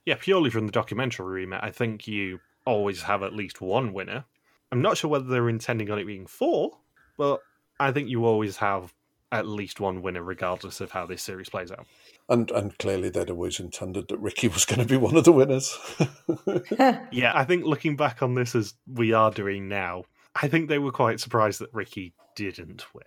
[0.05, 4.25] Yeah, purely from the documentary remit, I think you always have at least one winner.
[4.71, 6.79] I'm not sure whether they're intending on it being four,
[7.15, 7.41] but
[7.79, 8.91] I think you always have
[9.33, 11.85] at least one winner, regardless of how this series plays out.
[12.29, 15.31] And and clearly they'd always intended that Ricky was going to be one of the
[15.33, 15.77] winners.
[17.11, 20.79] Yeah, I think looking back on this as we are doing now, I think they
[20.79, 23.03] were quite surprised that Ricky didn't win.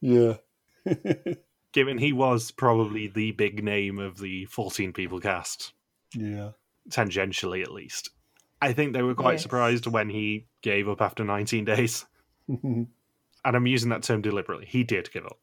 [0.00, 0.34] yeah.
[1.72, 5.74] Given he was probably the big name of the 14 people cast,
[6.14, 6.50] yeah.
[6.88, 8.08] tangentially at least.
[8.62, 9.42] I think they were quite Yes.
[9.42, 12.06] surprised when he gave up after 19 days.
[12.48, 12.86] And
[13.44, 14.64] I'm using that term deliberately.
[14.66, 15.38] He did give up.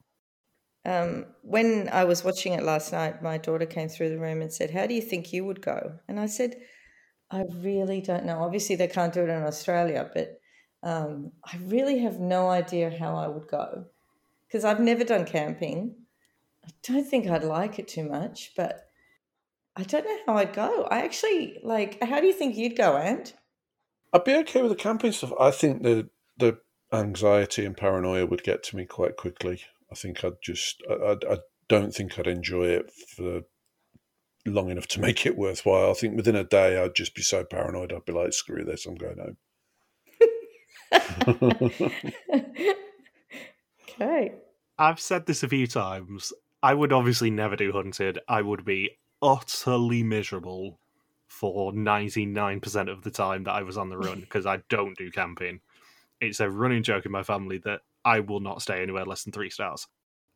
[0.86, 4.52] Um, when I was watching it last night, my daughter came through the room and
[4.52, 6.00] said, How do you think you would go?
[6.08, 6.56] And I said,
[7.32, 8.44] I really don't know.
[8.44, 10.40] Obviously, they can't do it in Australia, but
[10.84, 13.86] um, I really have no idea how I would go
[14.48, 15.96] because I've never done camping.
[16.66, 18.88] I don't think I'd like it too much, but
[19.76, 20.88] I don't know how I'd go.
[20.92, 23.34] I actually like, how do you think you'd go, Ant?
[24.14, 25.34] I'd be okay with the camping stuff.
[25.40, 26.60] I think the the
[26.92, 29.62] anxiety and paranoia would get to me quite quickly.
[29.94, 31.38] I think I'd just I, I, I
[31.70, 33.42] don't think I'd enjoy it for
[34.46, 35.92] long enough to make it worthwhile.
[35.92, 37.94] I think within a day I'd just be so paranoid.
[37.94, 39.38] I'd be like, screw this, I'm going home.
[43.90, 44.32] okay.
[44.80, 46.34] I've said this a few times.
[46.64, 48.20] I would obviously never do Hunted.
[48.28, 50.80] I would be utterly miserable
[51.28, 55.12] for 99% of the time that I was on the run because I don't do
[55.12, 55.62] camping.
[56.20, 59.34] It's a running joke in my family that I will not stay anywhere less than
[59.34, 59.88] three stars.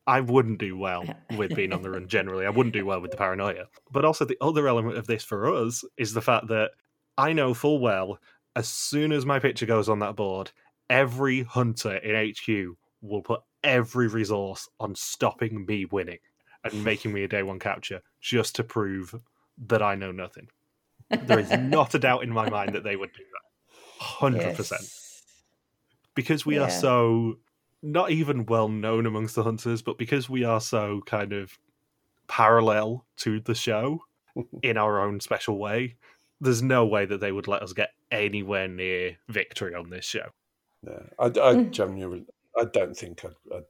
[0.06, 1.04] I wouldn't do well
[1.36, 2.46] with being on the run generally.
[2.46, 3.66] I wouldn't do well with the paranoia.
[3.92, 6.72] But also, the other element of this for us is the fact that
[7.18, 8.20] I know full well
[8.58, 10.52] as soon as my picture goes on that board,
[10.90, 16.18] every hunter in HQ will put every resource on stopping me winning
[16.64, 19.14] and making me a day one capture just to prove
[19.68, 20.48] that I know nothing.
[21.10, 24.02] There is not a doubt in my mind that they would do that.
[24.02, 24.72] 100%.
[24.72, 25.22] Yes.
[26.16, 27.38] Because we are so
[27.82, 31.58] not even well known amongst the hunters, but because we are so kind of
[32.28, 34.02] parallel to the show
[34.64, 35.96] in our own special way,
[36.42, 40.30] there's no way that they would let us get anywhere near victory on this show.
[40.84, 42.26] Yeah, I, I genuinely,
[42.58, 43.62] I don't think I'd, I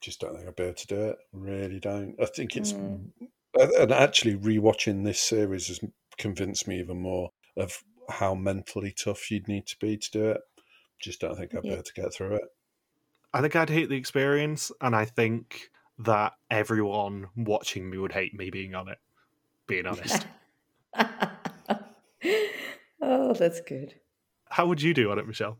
[0.00, 1.16] just don't think I'd be able to do it.
[1.32, 2.14] Really don't.
[2.20, 3.10] I think it's, Mm.
[3.54, 5.80] and actually rewatching this series has
[6.18, 10.40] convinced me even more of how mentally tough you'd need to be to do it.
[11.00, 11.74] Just don't think I'd be Yeah.
[11.74, 12.42] able to get through it.
[13.32, 18.34] I think I'd hate the experience, and I think that everyone watching me would hate
[18.34, 18.98] me being on it.
[19.66, 20.26] Being honest.
[23.02, 23.94] oh, that's good.
[24.48, 25.58] How would you do on it, Michelle?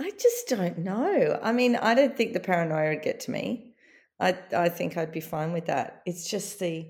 [0.00, 1.38] I just don't know.
[1.42, 3.74] I mean, I don't think the paranoia would get to me.
[4.20, 6.02] I I think I'd be fine with that.
[6.06, 6.88] It's just the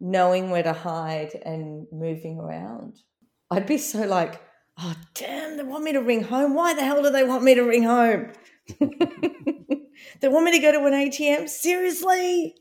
[0.00, 2.98] knowing where to hide and moving around.
[3.50, 4.40] I'd be so like,
[4.78, 6.54] oh damn, they want me to ring home.
[6.54, 8.32] Why the hell do they want me to ring home?
[10.20, 11.48] they want me to go to an ATM?
[11.48, 12.56] Seriously?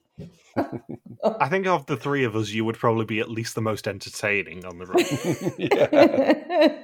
[1.23, 3.87] I think of the three of us, you would probably be at least the most
[3.87, 5.05] entertaining on the run.
[5.57, 6.83] yeah.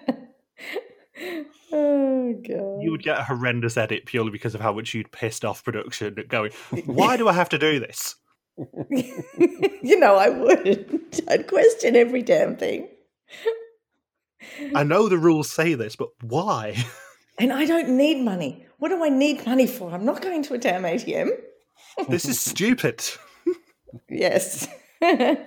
[1.72, 2.82] oh god.
[2.82, 6.18] you would get a horrendous edit purely because of how much you'd pissed off production
[6.18, 6.52] at going,
[6.86, 8.16] why do I have to do this?
[8.90, 11.22] you know, I would.
[11.28, 12.90] I'd question every damn thing.
[14.76, 16.76] I know the rules say this, but why?
[17.38, 18.66] And I don't need money.
[18.80, 19.92] What do I need money for?
[19.92, 21.30] I'm not going to a damn ATM.
[22.08, 23.04] this is stupid.
[24.10, 24.68] Yes.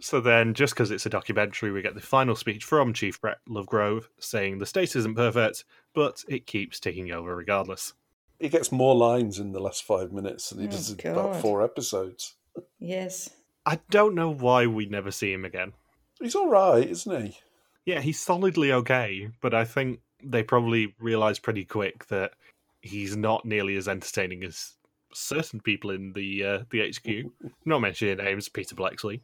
[0.00, 3.38] So then, just because it's a documentary, we get the final speech from Chief Brett
[3.48, 5.64] Lovegrove saying the state isn't perfect,
[5.94, 7.94] but it keeps ticking over regardless.
[8.38, 11.12] He gets more lines in the last five minutes than he Oh, does in God.
[11.12, 12.34] about four episodes.
[12.78, 13.30] yes.
[13.64, 15.72] I don't know why we never see him again.
[16.20, 17.38] He's all right, isn't he?
[17.86, 22.32] Yeah, he's solidly okay, but I think they probably realised pretty quick that
[22.80, 24.74] he's not nearly as entertaining as
[25.12, 27.52] certain people in the uh, the HQ.
[27.64, 29.20] not mentioning names, Peter Bleksley.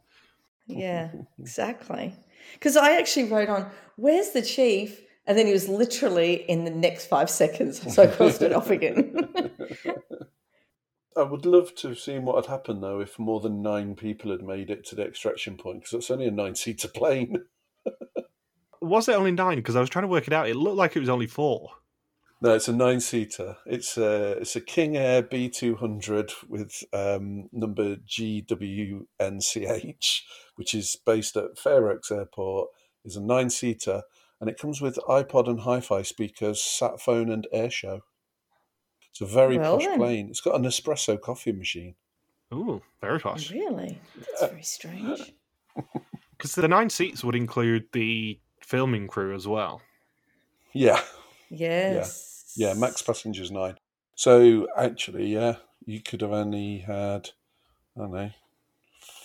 [0.67, 2.15] Yeah, exactly.
[2.55, 5.01] Because I actually wrote on, where's the chief?
[5.27, 7.95] And then he was literally in the next five seconds.
[7.95, 9.29] So I crossed it off again.
[11.17, 14.31] I would love to have seen what had happened though if more than nine people
[14.31, 17.45] had made it to the extraction point because it's only a nine-seater plane.
[18.81, 19.57] Was it only nine?
[19.57, 20.49] Because I was trying to work it out.
[20.49, 21.71] It looked like it was only four.
[22.43, 23.59] No, it's a nine-seater.
[23.67, 27.97] It's a it's a King Air B two hundred with um, number
[29.21, 30.21] GWNCH,
[30.57, 32.71] which is based at Fairoaks Airport.
[33.05, 34.03] is a nine-seater,
[34.41, 38.01] and it comes with iPod and hi-fi speakers, sat phone, and air show.
[39.11, 39.99] It's a very Well posh then.
[39.99, 40.29] plane.
[40.31, 41.95] It's got an espresso coffee machine.
[42.55, 43.51] Ooh, very posh.
[43.51, 44.01] really?
[44.17, 45.35] That's very strange.
[46.37, 48.41] Because the nine seats would include the
[48.71, 49.83] filming crew as well.
[50.73, 51.01] Yeah,
[51.51, 52.53] Yes.
[52.57, 52.75] yeah.
[52.75, 53.75] Max passengers nine.
[54.15, 57.31] So actually, yeah, you could have only had,
[57.97, 58.31] I don't know,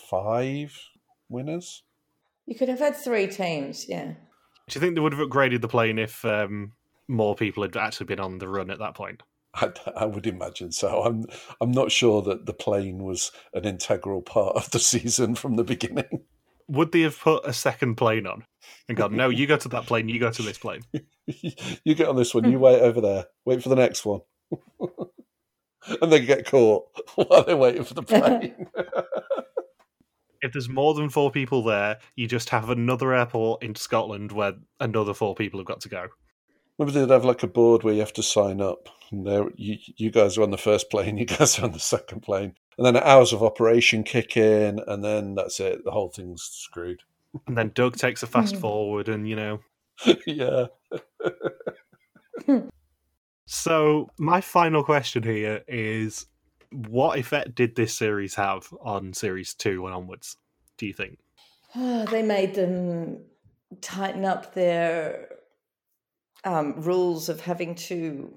[0.09, 0.75] five
[1.29, 1.83] winners.
[2.47, 4.13] You could have had three teams, yeah.
[4.67, 6.71] Do you think they would have upgraded the plane if um,
[7.07, 9.21] more people had actually been on the run at that point?
[9.53, 11.03] I, I would imagine so.
[11.03, 11.25] I'm
[11.61, 15.63] I'm not sure that the plane was an integral part of the season from the
[15.63, 16.23] beginning.
[16.67, 18.45] Would they have put a second plane on
[18.87, 20.81] and gone, no, you go to that plane, you go to this plane?
[21.27, 22.49] you get on this one.
[22.49, 23.25] You wait over there.
[23.45, 24.21] Wait for the next one,
[26.01, 26.85] and then get caught
[27.15, 28.67] while they're waiting for the plane.
[30.41, 34.53] If there's more than four people there, you just have another airport in Scotland where
[34.79, 36.07] another four people have got to go.
[36.77, 38.89] Maybe they'd have like a board where you have to sign up.
[39.11, 41.79] And there, you, you guys are on the first plane, you guys are on the
[41.79, 45.83] second plane, and then hours of operation kick in, and then that's it.
[45.83, 47.01] The whole thing's screwed.
[47.47, 48.61] And then Doug takes a fast Hmm.
[48.61, 49.59] forward, and you know.
[50.25, 50.67] yeah.
[53.47, 56.25] So, my final question here is
[56.71, 60.37] what effect did this series have on series two and onwards,
[60.77, 61.19] do you think?
[61.75, 63.19] they made them
[63.81, 65.29] tighten up their
[66.43, 68.35] um, rules of having to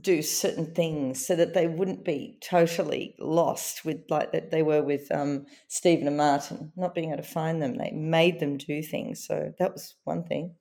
[0.00, 4.82] do certain things so that they wouldn't be totally lost with like that they were
[4.82, 7.76] with um, Stephen and Martin, not being able to find them.
[7.76, 9.24] They made them do things.
[9.24, 10.56] So that was one thing.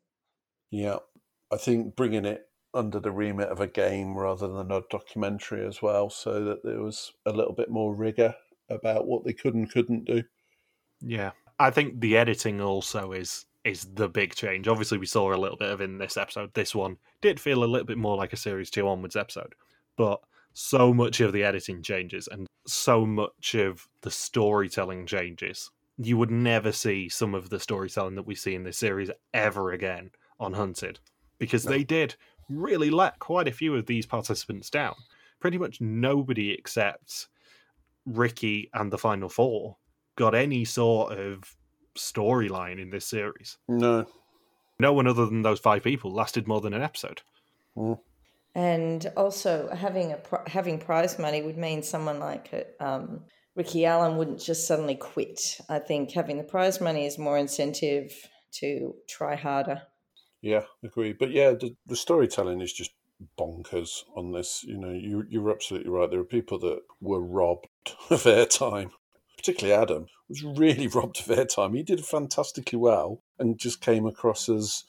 [0.70, 0.98] Yeah,
[1.52, 5.82] I think bringing it under the remit of a game rather than a documentary as
[5.82, 8.36] well, so that there was a little bit more rigor
[8.70, 10.24] about what they could and couldn't do.
[11.02, 11.32] Yeah.
[11.60, 14.68] I think the editing also is is the big change.
[14.68, 16.54] Obviously we saw a little bit of in this episode.
[16.54, 19.54] This one did feel a little bit more like a series two onwards episode.
[19.98, 20.20] But
[20.54, 25.72] so much of the editing changes and so much of the storytelling changes.
[25.98, 29.72] You would never see some of the storytelling that we see in this series ever
[29.72, 31.00] again on Hunted.
[31.40, 31.72] Because No.
[31.72, 32.16] they did
[32.50, 34.96] really let quite a few of these participants down.
[35.40, 37.28] Pretty much nobody except
[38.06, 39.78] Ricky and the Final Four
[40.16, 41.56] got any sort of
[41.98, 43.58] storyline in this series.
[43.68, 44.06] No,
[44.80, 47.22] No one other than those five people lasted more than an episode.
[48.56, 53.22] And also having a having prize money would mean someone like um,
[53.56, 55.60] Ricky Allen wouldn't just suddenly quit.
[55.70, 58.12] I think having the prize money is more incentive
[58.60, 59.82] to try harder.
[60.42, 61.14] yeah, agree.
[61.14, 62.92] But yeah, the, the storytelling is just
[63.38, 64.64] bonkers on this.
[64.64, 66.10] You know, you you're absolutely right.
[66.10, 67.68] There are people that were robbed
[68.10, 68.92] of airtime.
[69.44, 71.76] Particularly Adam was really robbed of airtime.
[71.76, 74.84] He did fantastically well and just came across as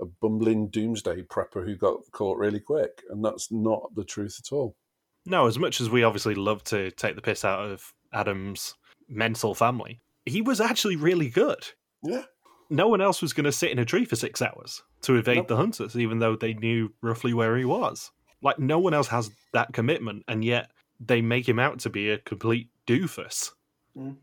[0.00, 4.52] a bumbling doomsday prepper who got caught really quick, and that's not the truth at
[4.52, 4.76] all.
[5.24, 8.74] No, as much as we obviously love to take the piss out of Adam's
[9.08, 11.66] mental family, he was actually really good.
[12.02, 12.24] Yeah.
[12.68, 15.36] No one else was going to sit in a tree for six hours to evade
[15.36, 15.48] Nope.
[15.48, 18.10] the hunters, even though they knew roughly where he was.
[18.42, 22.10] Like, no one else has that commitment, and yet they make him out to be
[22.10, 23.52] a complete doofus.
[23.96, 24.16] Mm.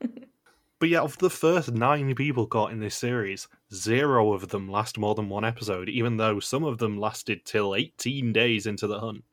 [0.78, 4.98] but yet, of the first nine people caught in this series, zero of them last
[4.98, 9.00] more than one episode, even though some of them lasted till 18 days into the
[9.00, 9.24] hunt.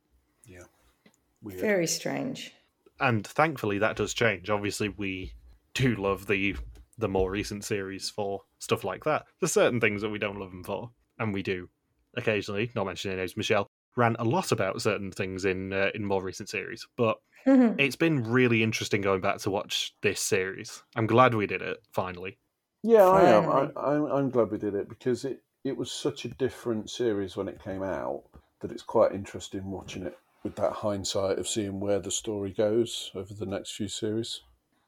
[1.43, 1.59] Weird.
[1.59, 2.53] Very strange.
[3.01, 4.49] and thankfully that does change.
[4.49, 5.34] Obviously, we
[5.73, 6.55] do love the
[6.97, 9.25] the more recent series for stuff like that.
[9.39, 11.67] There's certain things that we don't love them for, and we do
[12.15, 12.71] occasionally.
[12.75, 16.50] Not mentioning names, Michelle ran a lot about certain things in uh, in more recent
[16.50, 20.84] series, but it's been really interesting going back to watch this series.
[20.96, 22.38] I'm glad we did it finally.
[22.84, 23.50] Yeah, I am.
[23.50, 27.38] I, I'm, I'm glad we did it because it, it was such a different series
[27.38, 28.24] when it came out
[28.60, 33.12] that it's quite interesting watching it with that hindsight of seeing where the story goes
[33.16, 34.41] over the next few series.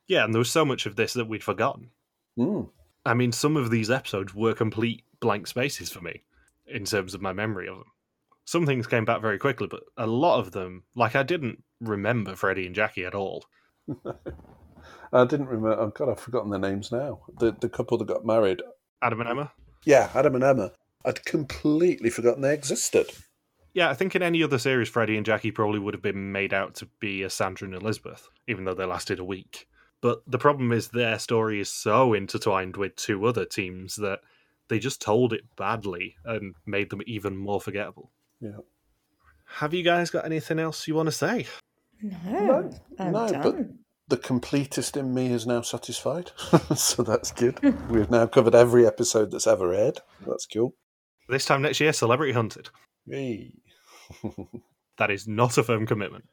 [0.07, 1.89] Yeah, and there was so much of this that we'd forgotten.
[2.37, 2.69] Mm.
[3.05, 6.23] I mean, some of these episodes were complete blank spaces for me
[6.67, 7.91] in terms of my memory of them.
[8.45, 12.35] Some things came back very quickly, but a lot of them, like I didn't remember
[12.35, 13.45] Freddie and Jackie at all.
[15.13, 15.79] I didn't remember.
[15.79, 17.21] Oh God, I've forgotten their names now.
[17.39, 18.61] The the couple that got married.
[19.01, 19.51] Adam and Emma.
[19.83, 20.71] Yeah, Adam and Emma.
[21.03, 23.07] I'd completely forgotten they existed.
[23.73, 26.53] Yeah, I think in any other series, Freddie and Jackie probably would have been made
[26.53, 29.67] out to be a Sandra and Elizabeth, even though they lasted a week.
[30.01, 34.19] But the problem is their story is so intertwined with two other teams that
[34.69, 38.11] they just told it badly and made them even more forgettable.
[38.45, 38.57] Yeah.
[39.57, 41.47] Have you guys got anything else you want to say?
[42.01, 42.69] No,
[42.99, 43.41] I'm no, done.
[43.41, 43.55] but
[44.07, 46.31] the completest in me is now satisfied,
[46.75, 47.59] so that's good.
[47.89, 49.99] We've now covered every episode that's ever aired.
[50.27, 50.75] That's cool.
[51.27, 52.69] This time next year, Celebrity Hunted.
[53.09, 53.53] Hey.
[54.97, 56.23] That is not a firm commitment.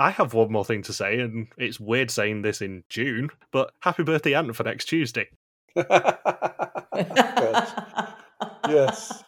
[0.00, 3.70] I have one more thing to say, and it's weird saying this in June, but
[3.78, 5.28] happy birthday, Ant, for next Tuesday.
[8.68, 9.22] yes.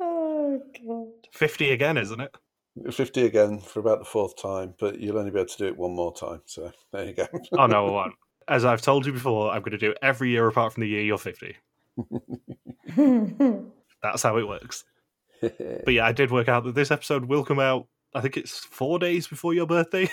[0.00, 1.08] Oh god.
[1.34, 2.34] 50 again, isn't it?
[2.90, 5.76] 50 again for about the fourth time, but you'll only be able to do it
[5.76, 6.40] one more time.
[6.46, 7.26] So there you go.
[7.52, 8.14] Oh, no, I won't.
[8.48, 10.88] As I've told you before, I'm going to do it every year apart from the
[10.88, 11.56] year you're 50.
[14.02, 14.84] That's how it works.
[15.84, 18.60] But yeah, I did work out that this episode will come out, I think it's
[18.60, 20.08] four days before your birthday.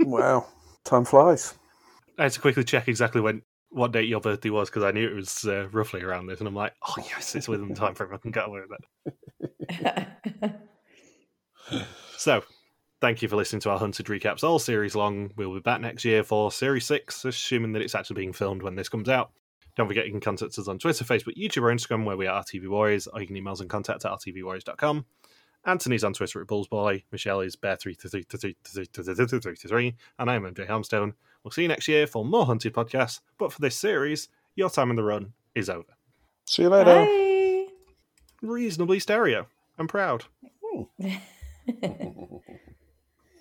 [0.00, 0.46] wow.
[0.84, 1.54] Time flies.
[2.18, 3.40] I had to quickly check exactly when
[3.74, 6.48] what date your birthday was because I knew it was uh, roughly around this, and
[6.48, 8.10] I'm like, oh yes, it's within the time frame.
[8.12, 8.78] I can get away with
[10.40, 10.52] it.
[12.16, 12.42] So,
[13.00, 15.32] thank you for listening to our Hunted recaps all series long.
[15.36, 18.76] We'll be back next year for series six, assuming that it's actually being filmed when
[18.76, 19.32] this comes out.
[19.76, 22.42] Don't forget you can contact us on Twitter, Facebook, YouTube, or Instagram, where we are
[22.42, 25.04] RTV Warriors, or you can email us and contact at rtvwarriors.com.
[25.66, 31.14] Anthony's on Twitter at Bullsboy, Michelle is Bear333, and I'm MJ Helmstone.
[31.44, 34.90] We'll see you next year for more Hunted podcasts, but for this series, your time
[34.90, 35.84] in the run is over.
[36.46, 37.04] See you later.
[37.04, 37.66] Bye.
[38.42, 39.46] Reasonably stereo.
[39.78, 40.24] I'm proud.